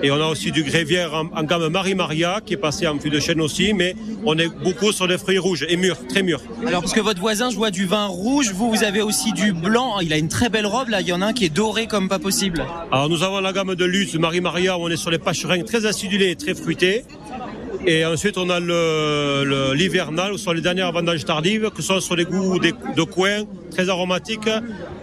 [0.03, 3.09] Et on a aussi du Grévière en, en gamme Marie-Maria qui est passé en fût
[3.09, 6.41] de chêne aussi, mais on est beaucoup sur des fruits rouges et mûrs, très mûrs.
[6.65, 9.53] Alors parce que votre voisin, je vois du vin rouge, vous vous avez aussi du
[9.53, 9.99] blanc.
[9.99, 11.01] Il a une très belle robe là.
[11.01, 12.65] Il y en a un qui est doré comme pas possible.
[12.91, 15.85] Alors nous avons la gamme de luxe Marie-Maria où on est sur les pâcherins très
[15.85, 17.03] acidulés et très fruités.
[17.85, 21.99] Et ensuite on a le- le- l'hivernal où sont les dernières vendanges tardives qui sont
[22.01, 24.49] sur les goûts des- de coin très aromatiques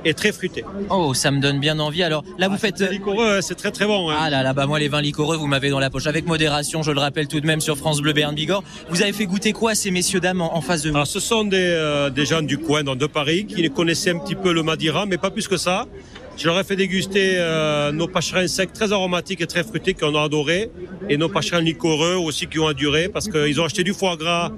[0.04, 0.64] et très fruités.
[0.90, 2.02] Oh, ça me donne bien envie.
[2.02, 2.80] Alors là, vous faites.
[2.80, 4.10] liquoreux, c'est très très bon.
[4.10, 4.16] hein.
[4.20, 6.06] Ah là là, bah moi les vins liquoreux, vous m'avez dans la poche.
[6.06, 8.62] Avec modération, je le rappelle tout de même sur France Bleu Béarn Bigorre.
[8.90, 10.96] Vous avez fait goûter quoi à ces messieurs dames en, en face de vous?
[10.96, 14.18] Alors, ce sont des, euh, des gens du coin, donc de Paris, qui connaissaient un
[14.18, 15.86] petit peu le Madeira, mais pas plus que ça.
[16.36, 20.14] Je leur ai fait déguster euh, nos pâcherins secs très aromatiques et très fruités qu'on
[20.14, 20.70] a adoré,
[21.08, 24.52] et nos pâcherins liquoreux aussi qui ont enduré, parce qu'ils ont acheté du foie gras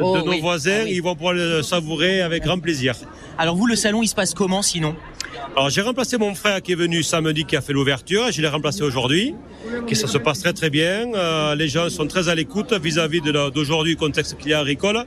[0.00, 0.40] Oh de nos oui.
[0.40, 0.92] voisins, Ah oui.
[0.94, 2.94] ils vont pouvoir le savourer avec grand plaisir.
[3.36, 4.94] Alors vous, le salon, il se passe comment sinon?
[5.56, 8.30] Alors j'ai remplacé mon frère qui est venu samedi, qui a fait l'ouverture.
[8.30, 9.34] Je l'ai remplacé aujourd'hui.
[9.88, 11.12] Que ça se passe très très bien.
[11.14, 15.04] Euh, les gens sont très à l'écoute vis-à-vis d'aujourd'hui, contexte qu'il y a agricole,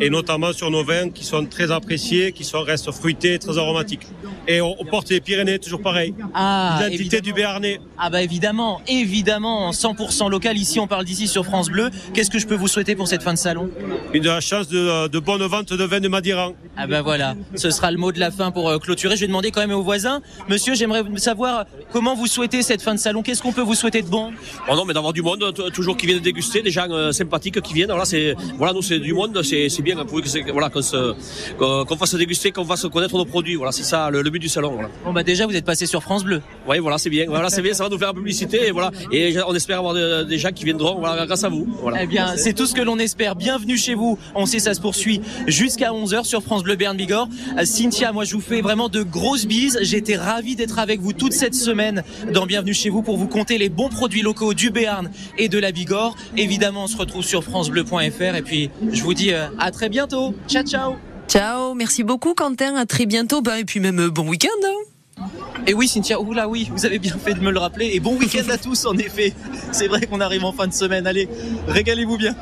[0.00, 4.06] et notamment sur nos vins qui sont très appréciés, qui sont restent fruités, très aromatiques.
[4.46, 6.14] Et on, on porte les Pyrénées, toujours pareil.
[6.34, 7.80] Ah, L'identité du Béarnais.
[7.98, 10.58] Ah bah évidemment, évidemment, 100% local.
[10.58, 11.88] Ici, on parle d'ici sur France Bleu.
[12.12, 13.70] Qu'est-ce que je peux vous souhaiter pour cette fin de salon?
[14.12, 16.52] Une de la chance de, de bonne vente de vins de Madiran.
[16.76, 19.16] Ah bah voilà, ce sera le mot de la fin pour euh, clôturer.
[19.16, 20.20] Je vais demander quand même aux voisins.
[20.48, 23.22] Monsieur, j'aimerais savoir comment vous souhaitez cette fin de salon.
[23.22, 24.32] Qu'est-ce qu'on peut vous souhaiter de bon?
[24.68, 27.74] Oh non, mais d'avoir du monde, toujours qui viennent déguster, des gens euh, sympathiques qui
[27.74, 27.90] viennent.
[27.90, 31.14] Voilà, c'est, voilà, nous c'est du monde, c'est, c'est bien pour que voilà, qu'on, se,
[31.58, 33.54] qu'on, qu'on fasse déguster, qu'on fasse connaître nos produits.
[33.54, 34.72] Voilà, c'est ça le, le but du salon.
[34.72, 34.88] Voilà.
[35.04, 36.40] Bon bah déjà, vous êtes passé sur France Bleu.
[36.68, 37.26] Oui, voilà, c'est bien.
[37.28, 38.66] Voilà, c'est bien, ça va nous faire la publicité.
[38.68, 41.66] Et voilà, et on espère avoir de- des gens qui viendront, voilà, grâce à vous.
[41.82, 42.02] Voilà.
[42.02, 43.36] Eh bien, c'est tout ce que l'on espère.
[43.36, 44.18] Bienvenue chez vous.
[44.34, 47.28] On sait, ça se poursuit jusqu'à 11h sur France Bleu Berne Bigorre.
[47.58, 49.73] Euh, Cynthia, moi, je vous fais vraiment de grosses bises.
[49.80, 53.58] J'étais ravi d'être avec vous toute cette semaine dans Bienvenue chez vous pour vous compter
[53.58, 56.16] les bons produits locaux du Béarn et de la Bigorre.
[56.36, 60.34] Évidemment, on se retrouve sur FranceBleu.fr et puis je vous dis euh, à très bientôt.
[60.48, 60.94] Ciao, ciao.
[61.28, 63.40] Ciao, merci beaucoup Quentin, à très bientôt.
[63.42, 64.48] Bah, et puis même euh, bon week-end.
[64.64, 65.24] hein.
[65.66, 67.90] Et oui, Cynthia, oula oui, vous avez bien fait de me le rappeler.
[67.94, 69.32] Et bon week-end à tous, en effet.
[69.72, 71.06] C'est vrai qu'on arrive en fin de semaine.
[71.06, 71.28] Allez,
[71.68, 72.34] régalez-vous bien.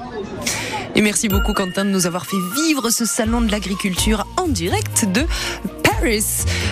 [0.95, 5.07] Et merci beaucoup Quentin de nous avoir fait vivre ce salon de l'agriculture en direct
[5.13, 5.23] de
[6.03, 6.25] Paris,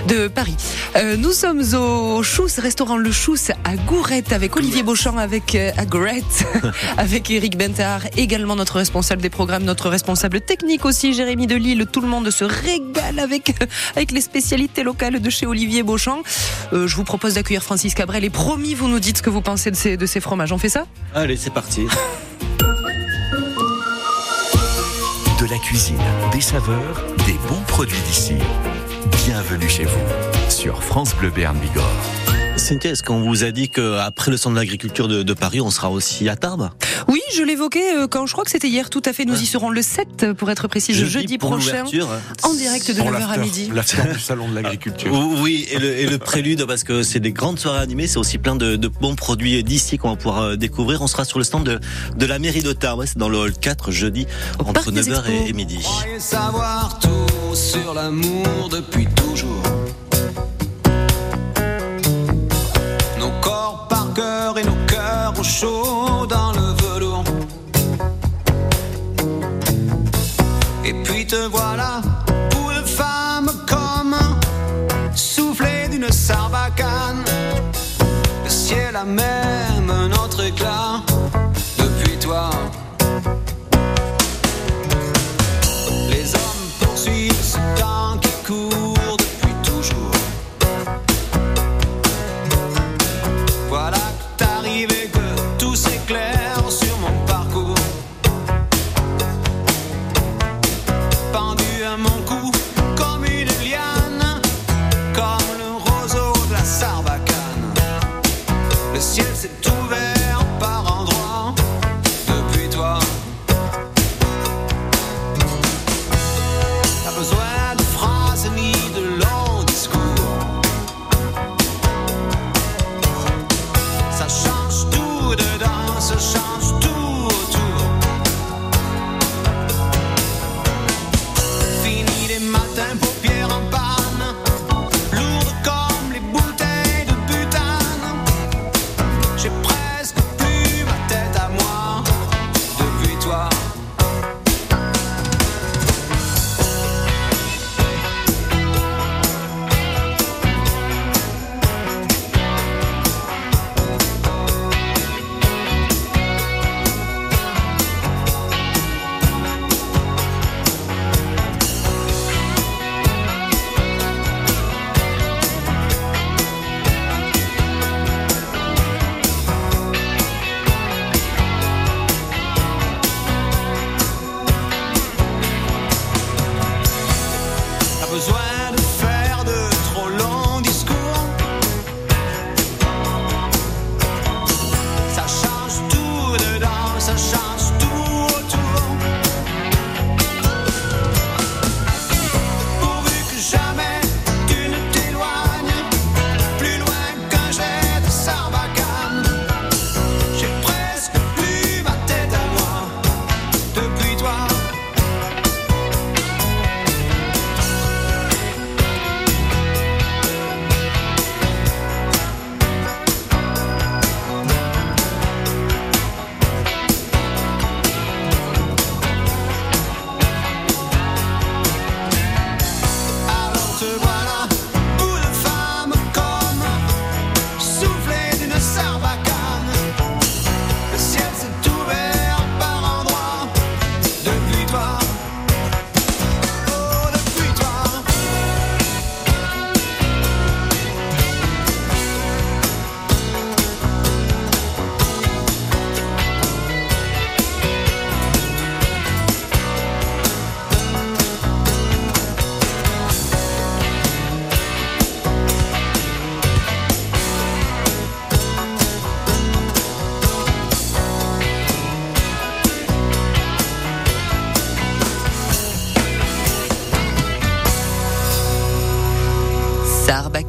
[0.08, 0.56] de Paris.
[0.96, 5.70] Euh, nous sommes au Chousse, restaurant Le Chousse à Gourette avec Olivier Beauchamp, avec euh,
[5.76, 6.44] à Gourette,
[6.96, 11.86] avec Eric Bentard, également notre responsable des programmes, notre responsable technique aussi, Jérémy Delille.
[11.92, 13.54] Tout le monde se régale avec
[13.94, 16.22] avec les spécialités locales de chez Olivier Beauchamp.
[16.72, 19.42] Euh, je vous propose d'accueillir Francis Cabrel et promis, vous nous dites ce que vous
[19.42, 20.50] pensez de ces de ces fromages.
[20.50, 20.86] On fait ça?
[21.14, 21.82] Allez, c'est parti.
[25.38, 28.34] De la cuisine, des saveurs, des bons produits d'ici.
[29.24, 30.00] Bienvenue chez vous
[30.48, 31.84] sur France Bleu Béarn Bigorre.
[32.56, 35.70] Cynthia, est-ce qu'on vous a dit qu'après le centre de l'agriculture de, de Paris, on
[35.70, 36.70] sera aussi à Tarbes?
[37.08, 39.24] Oui, je l'évoquais euh, quand je crois que c'était hier, tout à fait.
[39.24, 41.84] Nous y serons le 7 pour être précis, jeudi, Jeudi prochain,
[42.42, 43.70] en direct de Pour 9h à midi.
[43.74, 45.12] L'after du salon de l'agriculture.
[45.40, 48.38] Oui, et le, et le prélude, parce que c'est des grandes soirées animées, c'est aussi
[48.38, 51.02] plein de, de bons produits d'ici qu'on va pouvoir euh, découvrir.
[51.02, 51.80] On sera sur le stand de,
[52.16, 54.26] de la mairie de Tarbes, c'est dans le hall 4, jeudi,
[54.58, 55.28] entre Parc des 9h Expos.
[55.30, 55.78] et, et midi.
[55.82, 57.08] croyez savoir tout
[57.54, 59.62] sur l'amour depuis toujours.
[63.18, 67.24] Nos corps par cœur et nos cœurs au chaud dans le velours.
[70.84, 72.00] Et puis te voilà
[72.50, 74.16] pour une femme comme
[75.14, 77.24] soufflé d'une sarbacane.
[78.44, 80.12] Le ciel a même un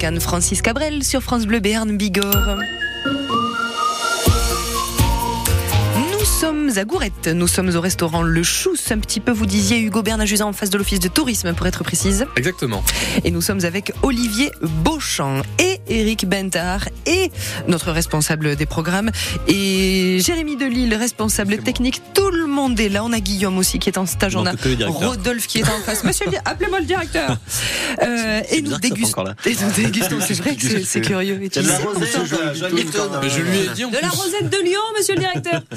[0.03, 2.57] Anne-Francis Cabrel sur France Bleu Béarn Bigorre.
[6.11, 9.79] Nous sommes à Gourette, nous sommes au restaurant Le Chousse, un petit peu vous disiez
[9.79, 12.25] Hugo Bernajuzan en face de l'office de tourisme pour être précise.
[12.35, 12.83] Exactement.
[13.23, 14.51] Et nous sommes avec Olivier
[14.83, 17.31] Beauchamp et Eric Bentard et
[17.67, 19.11] notre responsable des programmes
[19.47, 22.01] et Jérémy Delille, responsable technique.
[22.13, 23.03] Tout le monde est là.
[23.03, 24.35] On a Guillaume aussi qui est en stage.
[24.35, 24.53] On a.
[24.87, 26.03] Rodolphe qui est en face.
[26.03, 27.37] Monsieur, appelez-moi le directeur.
[28.01, 29.09] Euh, et, nous dégustons.
[29.09, 29.35] encore là.
[29.45, 30.19] et nous dégustons.
[30.21, 31.41] C'est vrai que c'est- curieux.
[31.43, 34.09] Et tu de la sais rosette, je lui ai dit de la plus.
[34.09, 35.61] rosette de Lyon, monsieur le directeur.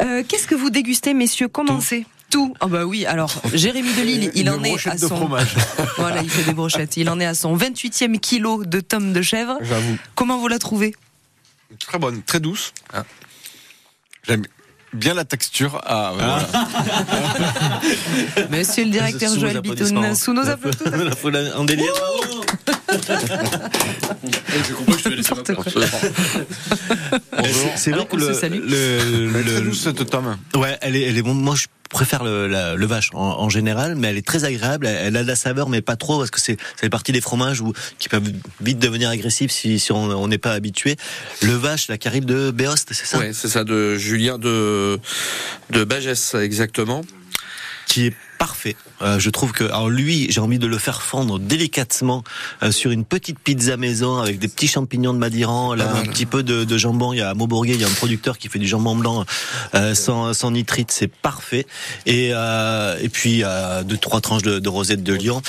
[0.00, 1.48] Euh, Qu'est-ce que vous dégustez, messieurs?
[1.48, 2.06] Commencez.
[2.30, 2.54] Tout.
[2.60, 5.54] Ah bah oui, alors Jérémy Delille, il Une en est à de son fromage.
[5.98, 6.96] Voilà, il fait des brochettes.
[6.96, 9.58] Il en est à son 28e kilo de tomme de chèvre.
[9.62, 9.96] J'avoue.
[10.14, 10.94] Comment vous la trouvez?
[11.80, 12.72] Très bonne, très douce.
[14.26, 14.44] J'aime
[14.92, 15.80] bien la texture.
[15.84, 16.46] Ah, voilà.
[18.50, 20.14] Monsieur le directeur Sous nos Joël Bitoun, applaudissements.
[20.14, 21.04] sous nos applaudissements.
[21.04, 21.92] La foule en délire.
[22.90, 25.58] J'ai compris que je vais laisser ma place.
[27.44, 28.60] C'est- C'est vrai que le, salue.
[28.68, 30.36] le, le- douce cette tome.
[30.56, 31.34] ouais, elle est, elle est bon.
[31.34, 34.86] Moi, je préfère le, la- le vache en, en général, mais elle est très agréable.
[34.86, 37.12] Elle, elle a de la saveur, mais pas trop, parce que c'est, ça fait partie
[37.12, 38.30] des fromages où, qui peuvent
[38.60, 40.96] vite devenir agressifs si, si on n'est pas habitué.
[41.42, 43.18] Le vache, la arrive de Béost, c'est ça?
[43.18, 44.98] Ouais, c'est ça, de Julien de,
[45.70, 47.02] de Bagès, exactement.
[47.88, 48.76] Qui est parfait.
[49.02, 52.22] Euh, je trouve que, alors lui, j'ai envie de le faire fondre délicatement
[52.62, 56.26] euh, sur une petite pizza maison avec des petits champignons de Madiran, là, un petit
[56.26, 57.12] peu de, de jambon.
[57.14, 59.24] Il y a à Maubourguet, il y a un producteur qui fait du jambon blanc
[59.74, 61.66] euh, sans, sans nitrite, c'est parfait.
[62.06, 65.42] Et, euh, et puis euh, deux trois tranches de, de rosette de Lyon.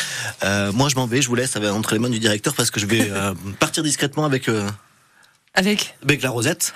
[0.44, 2.80] Euh, moi, je m'en vais, je vous laisse entre les mains du directeur parce que
[2.80, 4.50] je vais euh, partir discrètement avec
[5.56, 6.74] Avec avec la rosette.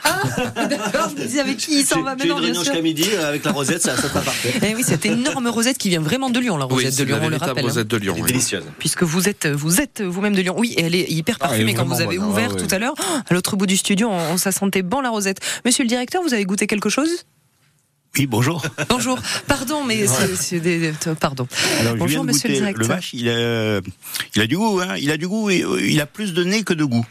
[0.56, 2.64] D'accord, je me disais avec qui il s'en va J'ai une maintenant, réunion sûr.
[2.74, 4.52] jusqu'à midi euh, avec la rosette, ça, ça sera parfait.
[4.64, 7.26] Eh oui, cette énorme rosette qui vient vraiment de Lyon, la rosette de Lyon, la
[7.28, 7.64] on le rappelle.
[7.64, 7.68] hein.
[7.68, 8.16] rosette de Lyon.
[8.18, 8.24] oui.
[8.24, 8.64] Délicieuse.
[8.80, 10.56] Puisque vous êtes, vous êtes vous-même de Lyon.
[10.58, 12.58] Oui, et elle est hyper Ah, elle est parfumée quand vous avez bonne, ouvert ah,
[12.60, 12.96] tout à l'heure.
[13.30, 15.38] À l'autre bout du studio, on, on- ça sentait bon la rosette.
[15.66, 17.10] Monsieur le directeur, vous avez goûté quelque chose?
[18.18, 18.64] Oui, bonjour.
[18.90, 19.20] Bonjour.
[19.48, 21.48] Pardon, mais c'est- c'est des, pardon.
[21.80, 22.88] Alors, je viens Bonjour, monsieur le directeur.
[22.88, 23.80] vache, il a,
[24.36, 24.96] il a du goût, hein.
[25.00, 27.06] Il a du goût et euh, il a plus de nez que de goût.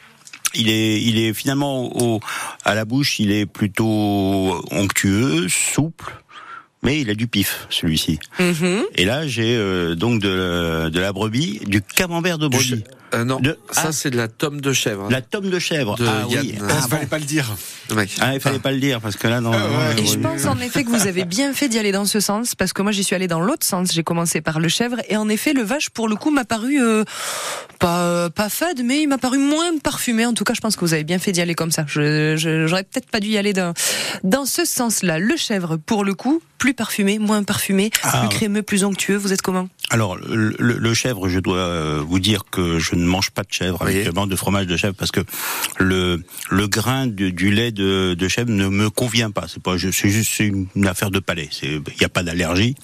[0.55, 2.21] Il est, il est finalement au,
[2.65, 6.13] à la bouche, il est plutôt onctueux, souple,
[6.83, 8.19] mais il a du pif, celui-ci.
[8.39, 8.83] Mhm.
[8.97, 12.85] Et là, j'ai euh, donc de, de la brebis, du camembert de brebis.
[13.15, 13.93] Euh, non, De- ça ah.
[13.93, 15.09] c'est de la tome de chèvre.
[15.11, 15.97] La tome de chèvre.
[15.97, 16.55] De ah oui.
[16.69, 17.47] Ah, Il fallait pas le dire.
[17.95, 18.11] Mec.
[18.21, 19.53] Ah, il fallait pas le dire parce que là, non.
[19.99, 22.55] Et je pense en effet que vous avez bien fait d'y aller dans ce sens,
[22.55, 23.93] parce que moi j'y suis allée dans l'autre sens.
[23.93, 26.83] J'ai commencé par le chèvre, et en effet le vache pour le coup m'a paru
[26.83, 27.05] euh,
[27.79, 30.25] pas pas fade, mais il m'a paru moins parfumé.
[30.27, 31.85] En tout cas, je pense que vous avez bien fait d'y aller comme ça.
[31.87, 32.35] Je
[32.67, 33.75] j'aurais peut-être pas dû y aller dans
[34.25, 35.19] dans ce sens-là.
[35.19, 38.21] Le chèvre pour le coup plus parfumé, moins parfumé, Ah.
[38.21, 39.17] plus crémeux, plus onctueux.
[39.17, 39.69] Vous êtes comment?
[39.91, 43.53] Alors, le, le- chèvre, je dois euh, vous dire que je ne mange pas de
[43.53, 43.91] chèvre, Oui.
[43.93, 45.21] habituellement de fromage de chèvre, parce que
[45.79, 49.47] le, le grain du, du lait de, de chèvre ne me convient pas.
[49.49, 51.49] C'est pas, c'est juste une, affaire de palais.
[51.51, 52.75] C'est- Il n'y a pas d'allergie.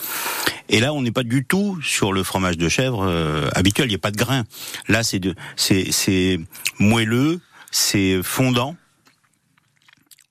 [0.68, 3.86] Et là, on n'est pas du tout sur le fromage de chèvre euh, habituel.
[3.86, 4.44] Il n'y a pas de grain.
[4.88, 6.38] Là, c'est de, c'est, c'est
[6.78, 7.40] moelleux,
[7.70, 8.76] c'est fondant.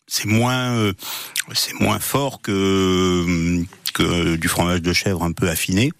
[0.09, 0.93] C'est moins, euh,
[1.53, 3.63] c'est moins fort que
[3.93, 5.91] que du fromage de chèvre un peu affiné,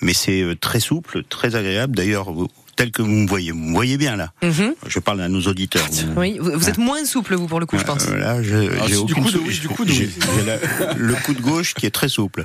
[0.00, 1.94] mais c'est euh, très souple, très agréable.
[1.96, 2.28] D'ailleurs,
[2.76, 4.32] tel que vous me voyez, vous me voyez bien là.
[4.42, 4.74] Mhm.
[4.86, 5.86] Je parle à nos auditeurs.
[5.90, 8.06] Vous- Oui, vous, vous êtes moins souple vous pour le coup, je pense.
[8.08, 10.10] Euh, là, Ah, j'ai du aucune oui, du oui.
[10.46, 12.44] la- le coup de gauche qui est très souple.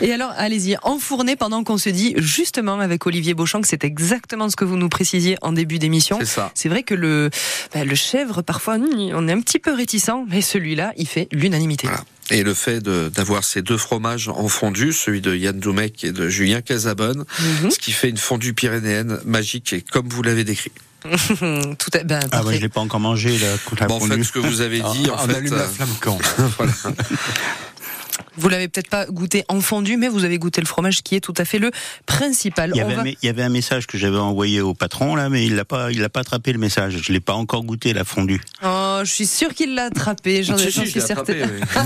[0.00, 4.48] Et alors, allez-y, enfournez pendant qu'on se dit justement avec Olivier Beauchamp que c'est exactement
[4.48, 6.16] ce que vous nous précisiez en début d'émission.
[6.20, 6.52] C'est ça.
[6.54, 7.28] C'est vrai que le,
[7.74, 11.88] bah, le chèvre, parfois, on est un petit peu réticent, mais celui-là, il fait l'unanimité.
[11.88, 12.04] Voilà.
[12.30, 16.12] Et le fait de- d'avoir ces deux fromages en fondu, celui de Yann Doumec et
[16.12, 17.24] de Julien Casabonne,
[17.62, 17.70] Mhm.
[17.70, 20.72] ce qui fait une fondue pyrénéenne magique et comme vous l'avez décrit.
[21.78, 24.16] Tout est, ben, Ah ouais, je l'ai pas encore mangé la, la Bon, en fondue.
[24.16, 26.18] fait, ce que vous avez dit, en On fait, allume la euh, flamme quand
[26.58, 26.72] voilà.
[28.36, 31.20] Vous l'avez peut-être pas goûté en fondu, mais vous avez goûté le fromage qui est
[31.20, 31.70] tout à fait le
[32.06, 32.70] principal.
[32.74, 35.16] Il y, avait va- un, il y avait un message que j'avais envoyé au patron
[35.16, 36.98] là, mais il l'a pas, il l'a pas attrapé le message.
[37.02, 38.40] Je l'ai pas encore goûté la fondue.
[38.64, 41.50] Oh, je suis sûre qu'il l'a attrapé, j'en Si, je suis attrapé, certaine.
[41.60, 41.84] oui.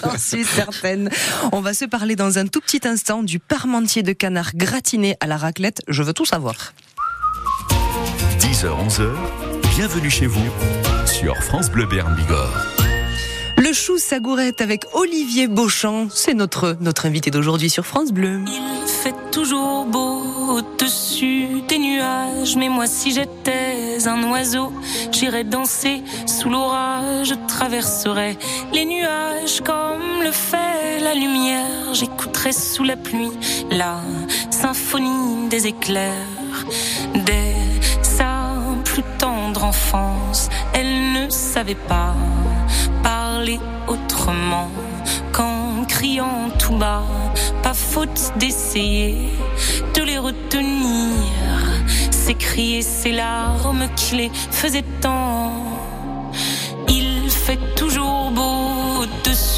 [0.02, 1.10] J'en suis certaine.
[1.52, 5.26] On va se parler dans un tout petit instant du parmentier de canard gratiné à
[5.26, 5.82] la raclette.
[5.88, 6.72] Je veux tout savoir.
[8.40, 9.10] 10h, 11h,
[9.76, 10.44] bienvenue chez vous
[11.06, 12.79] sur France Bleu Béarn Bigorre.
[13.70, 18.40] Le chou sagourette avec Olivier Beauchamp, c'est notre, notre invité d'aujourd'hui sur France Bleu.
[18.48, 20.22] Il fait toujours beau
[20.56, 24.72] au-dessus des nuages, mais moi si j'étais un oiseau,
[25.12, 28.36] j'irais danser sous l'orage, je traverserais
[28.72, 33.30] les nuages comme le fait la lumière, j'écouterais sous la pluie
[33.70, 34.00] la
[34.50, 36.66] symphonie des éclairs,
[37.14, 37.54] des
[38.02, 42.16] simples tendre enfance, elle ne savait pas
[43.88, 44.70] autrement
[45.32, 47.04] qu'en criant tout bas.
[47.62, 49.16] Pas faute d'essayer
[49.94, 51.30] de les retenir.
[52.62, 55.52] Et ces larmes qui les faisaient tant.
[56.88, 58.69] Il fait toujours beau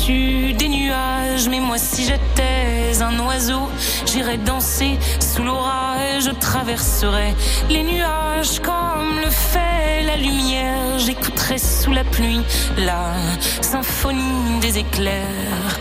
[0.09, 3.69] des nuages, mais moi si j'étais un oiseau,
[4.07, 7.35] j'irais danser sous l'orage, je traverserais
[7.71, 12.41] les nuages comme le fait la lumière, j'écouterais sous la pluie
[12.79, 13.15] la
[13.61, 15.79] symphonie des éclairs.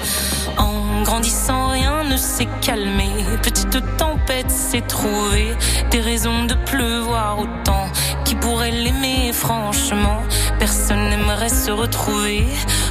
[0.58, 3.10] En grandissant, rien ne s'est calmé.
[3.42, 5.56] Petite tempête s'est trouvée.
[5.90, 7.86] Des raisons de pleuvoir autant.
[8.26, 10.22] Qui pourrait l'aimer, franchement
[10.62, 12.46] Personne n'aimerait se retrouver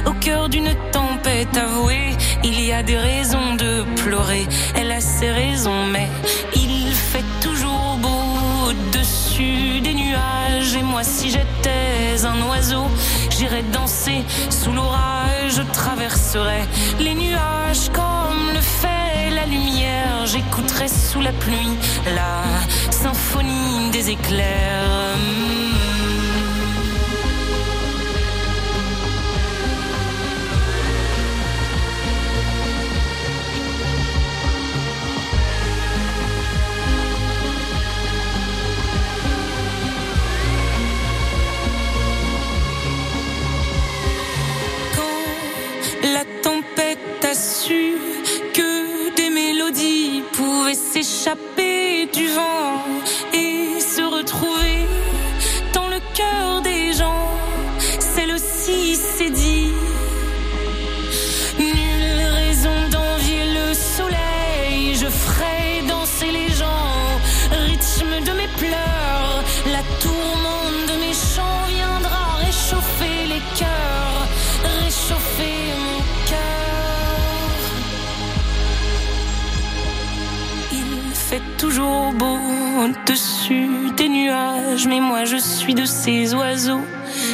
[0.05, 2.09] au cœur d'une tempête avouée.
[2.43, 4.45] Il y a des raisons de pleurer.
[4.75, 6.09] Elle a ses raisons, mais
[6.53, 10.75] il fait toujours beau au-dessus des nuages.
[10.77, 12.87] Et moi, si j'étais un oiseau,
[13.29, 15.51] j'irais danser sous l'orage.
[15.55, 16.67] Je traverserais
[16.99, 20.25] les nuages comme le fait la lumière.
[20.25, 21.77] J'écouterais sous la pluie
[22.17, 22.43] la
[22.91, 25.11] symphonie des éclairs.
[47.33, 52.83] Que des mélodies pouvaient s'échapper du vent
[53.33, 54.70] et se retrouver
[81.31, 82.37] fait toujours beau
[82.83, 86.81] au-dessus des nuages, mais moi je suis de ces oiseaux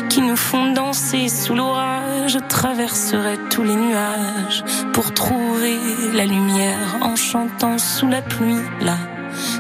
[0.08, 2.34] qui nous font danser sous l'orage.
[2.34, 5.78] Je traverserai tous les nuages pour trouver
[6.14, 9.00] la lumière en chantant sous la pluie la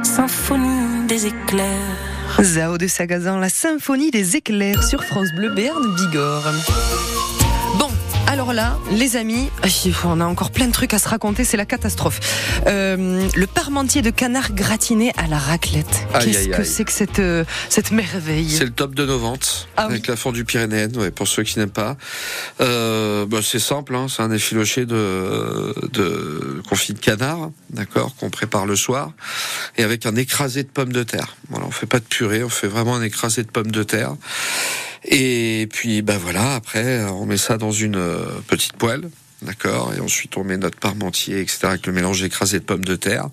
[0.03, 1.97] symphonie des éclairs.
[2.39, 6.53] Zao de Sagazan, la symphonie des éclairs sur France Bleu Berne Bigorre.
[8.27, 9.49] Alors là, les amis,
[10.03, 12.19] on a encore plein de trucs à se raconter, c'est la catastrophe.
[12.67, 16.05] Euh, le parmentier de canard gratiné à la raclette.
[16.21, 19.85] Qu'est-ce que c'est que cette, euh, cette merveille C'est le top de nos ventes Ah
[19.87, 19.93] oui.
[19.93, 21.95] avec la fondue pyrénéenne, ouais, pour ceux qui n'aiment pas.
[22.59, 28.29] Euh, bah, c'est simple, hein, c'est un effiloché de, de confit de canard, d'accord, qu'on
[28.29, 29.13] prépare le soir,
[29.77, 31.37] et avec un écrasé de pommes de terre.
[31.49, 34.15] Voilà, on fait pas de purée, on fait vraiment un écrasé de pommes de terre.
[35.07, 39.09] Et puis, bah voilà, après, on met ça dans une euh, petite poêle,
[39.41, 42.95] d'accord, et ensuite on met notre parmentier, etc., avec le mélange écrasé de pommes de
[42.95, 43.29] terre.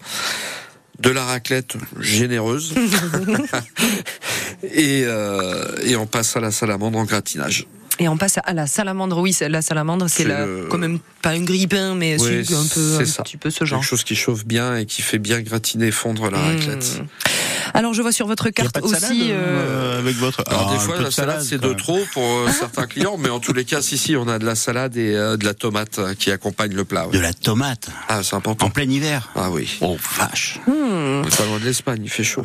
[1.00, 2.74] De la raclette généreuse.
[4.62, 7.66] et, euh, et on passe à la salamandre en gratinage.
[8.00, 9.18] Et on passe à la salamandre.
[9.18, 12.18] Oui, c'est- la salamandre, c'est C'est la- le- quand même pas un grille-pain, mais un
[12.74, 13.22] peu, un ça.
[13.22, 13.78] petit peu ce genre.
[13.80, 16.42] Quelque chose qui chauffe bien et qui fait bien gratiner, fondre la Mmh.
[16.56, 17.02] raclette.
[17.72, 19.30] Alors, je vois sur votre carte salade, aussi.
[19.30, 20.42] euh, euh, avec votre.
[20.46, 23.16] Alors Ah, des fois la de salade, salade, c'est de trop pour euh, certains clients,
[23.18, 25.44] mais en tous les cas, si si, on a de la salade et euh, de
[25.44, 27.06] la tomate qui accompagne le plat.
[27.06, 27.12] ouais.
[27.16, 27.88] De la tomate.
[28.08, 28.66] Ah, c'est important.
[28.66, 29.30] En plein hiver.
[29.34, 29.78] Ah oui.
[29.80, 30.60] Oh vache.
[30.66, 30.72] hmm.
[30.72, 32.44] On est pas loin de l'Espagne, il fait chaud.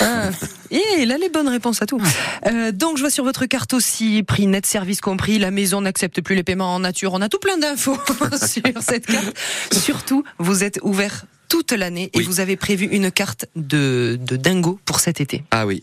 [0.00, 0.30] Ah,
[0.70, 2.00] et il a les bonnes réponses à tout.
[2.46, 6.20] Euh, donc, je vois sur votre carte aussi, prix net, service compris, la maison n'accepte
[6.20, 7.12] plus les paiements en nature.
[7.14, 7.98] On a tout plein d'infos
[8.46, 9.36] sur cette carte.
[9.72, 12.24] Surtout, vous êtes ouvert toute l'année et Oui.
[12.24, 15.44] vous avez prévu une carte de, de dingo pour cet été.
[15.50, 15.82] Ah oui.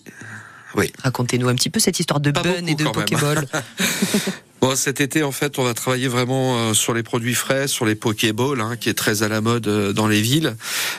[0.76, 0.92] Oui.
[1.04, 3.46] Racontez-nous un petit peu cette histoire de bun et de pokéball.
[4.62, 7.84] Bon, cet été, en fait, on va travailler vraiment euh, sur les produits frais, sur
[7.88, 10.56] les Pokéballs, hein, qui est très à la mode euh, dans les villes.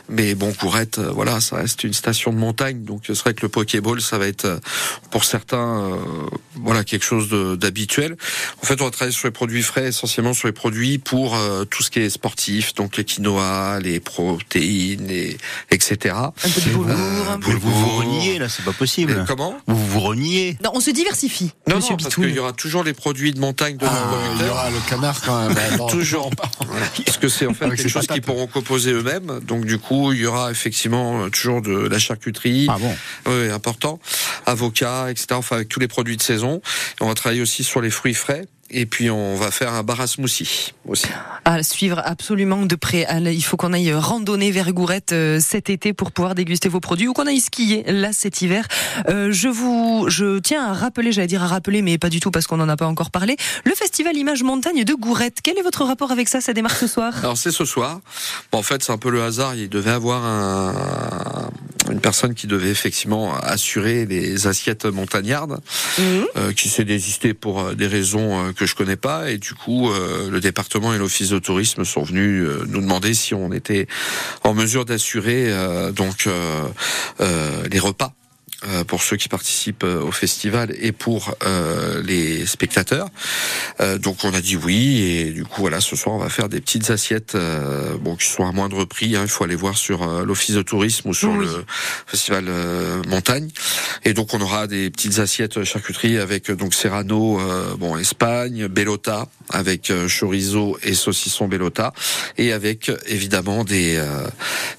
[0.09, 3.43] Mais bon, Courette, euh, voilà, ça reste une station de montagne, donc c'est vrai que
[3.43, 4.59] le Pokéball, ça va être euh,
[5.13, 5.97] pour certains, euh,
[6.57, 8.17] voilà, quelque chose de- d'habituel.
[8.63, 11.65] En fait, on va travailler sur les produits frais, essentiellement sur les produits pour euh,
[11.65, 15.37] tout ce qui est sportif, donc les quinoa, les protéines, et,
[15.71, 16.17] etc.
[16.17, 16.95] Un peu de boulgour.
[17.43, 19.13] Vous vous, vous reniez là, c'est pas possible.
[19.23, 19.55] Et comment?
[19.69, 20.59] Vous vous reniez.
[20.65, 23.52] Non, on se diversifie, Non, non, parce qu'il y aura toujours les produits de montagne
[23.53, 25.57] de Ah, il y aura le canard quand même.
[25.73, 25.87] Attends.
[25.87, 26.31] Toujours.
[27.05, 29.41] Parce que c'est en fait quelque chose qu'ils pourront composer eux-mêmes.
[29.47, 32.67] Donc du coup, il y aura effectivement euh, toujours de la charcuterie.
[32.69, 32.95] Ah bon.
[33.27, 33.99] Oui, important.
[34.47, 35.27] Avocats, etc.
[35.33, 36.61] Enfin, avec tous les produits de saison.
[37.01, 38.47] Et on va travailler aussi sur les fruits frais.
[38.75, 41.09] Et puis on va faire un bar à smoothie aussi.
[41.45, 43.07] À suivre absolument de près.
[43.27, 47.07] Il faut qu'on aille randonner vers Gourette euh, cet été pour pouvoir déguster vos produits
[47.07, 48.67] ou qu'on aille skier là cet hiver.
[49.09, 52.31] Euh, je vous, je tiens à rappeler, j'allais dire à rappeler, mais pas du tout
[52.31, 53.37] parce qu'on n'en a pas encore parlé.
[53.65, 55.39] Le festival Image Montagne de Gourette.
[55.43, 56.41] Quel est votre rapport avec ça?
[56.41, 57.13] Ça démarre ce soir?
[57.19, 58.01] Alors c'est ce soir.
[58.51, 59.55] Bon, en fait, c'est un peu le hasard.
[59.55, 61.51] Il devait avoir un,
[61.93, 65.61] une personne qui devait effectivement assurer les assiettes montagnardes,
[66.01, 69.55] euh, qui s'est désisté pour euh, des raisons euh, que je connais pas, et du
[69.55, 73.87] coup, euh, le département et l'office de tourisme sont venus nous demander si on était
[74.43, 76.65] en mesure d'assurer euh, donc euh,
[77.21, 78.13] euh, les repas
[78.87, 83.09] pour ceux qui participent euh, au festival et pour euh, les spectateurs.
[83.81, 86.49] Euh, donc on a dit oui et du coup voilà ce soir on va faire
[86.49, 89.17] des petites assiettes euh, bon qui sont à moindre prix.
[89.17, 91.65] Hein, il faut aller voir sur euh, l'office de tourisme ou sur le
[92.07, 93.49] festival euh, montagne.
[94.05, 98.67] Et donc on aura des petites assiettes charcuterie avec euh, donc Serrano euh, bon Espagne,
[98.69, 101.93] Bellota avec euh, chorizo et saucisson Bellota
[102.39, 104.29] et avec euh, évidemment des euh,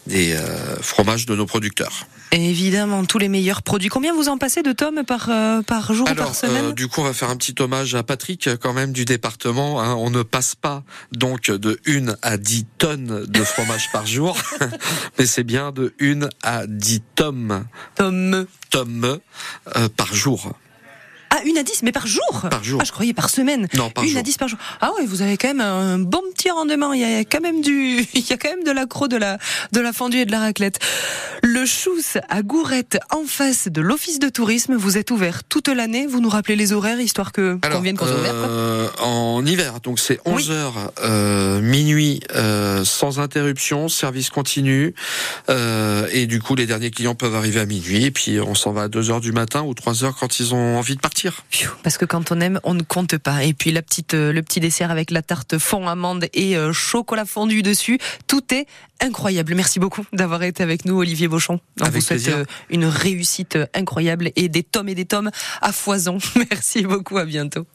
[0.08, 2.08] des euh, fromages de nos producteurs.
[2.34, 3.90] Évidemment, tous les meilleurs produits.
[3.90, 6.88] Combien vous en passez de tomes par, euh, par jour ou par semaine euh, du
[6.88, 9.82] coup, on va faire un petit hommage à Patrick, euh, quand même, du département.
[9.82, 9.94] hein.
[9.96, 14.36] On ne passe pas donc de 1 à 10 tonnes de fromage par jour,
[15.20, 17.66] mais c'est bien de 1 à 10 tomes.
[17.96, 18.48] Tomes.
[18.72, 19.20] Tomes
[19.76, 20.54] euh, par jour.
[21.36, 22.80] Ah, une à 10, mais par jour Par jour.
[22.80, 23.68] Ah, je croyais par semaine.
[23.74, 24.20] Non, par une jour.
[24.20, 24.60] à 10 par jour.
[24.82, 26.94] Ah ouais, vous avez quand même un bon petit rendement.
[26.94, 29.40] Il y a quand même du, il y a quand même de l'accro, de la,
[29.72, 30.78] de la fondue et de la raclette.
[31.42, 34.76] Le Chousse à Gourette, en face de l'office de tourisme.
[34.76, 36.06] Vous êtes ouvert toute l'année.
[36.06, 38.34] Vous nous rappelez les horaires, histoire que, qu'on vienne qu'on soit ouvert.
[38.36, 44.94] Euh, en hiver, donc c'est 11 heures euh, minuit euh, sans interruption, service continu,
[45.50, 48.72] euh, et du coup les derniers clients peuvent arriver à minuit, et puis on s'en
[48.72, 51.23] va à 2 heures du matin ou 3 heures quand ils ont envie de partir.
[51.84, 53.44] Parce que quand on aime, on ne compte pas.
[53.44, 56.74] Et puis la petite, euh, le petit dessert avec la tarte fond amande et euh,
[56.74, 58.66] chocolat fondu dessus, tout est
[59.02, 59.56] incroyable.
[59.56, 61.60] Merci beaucoup d'avoir été avec nous, Olivier Beauchamp.
[61.80, 62.38] On Avec vous souhaite plaisir.
[62.38, 66.18] euh, une réussite incroyable et des tomes et des tomes à foison.
[66.52, 67.66] Merci beaucoup, à bientôt.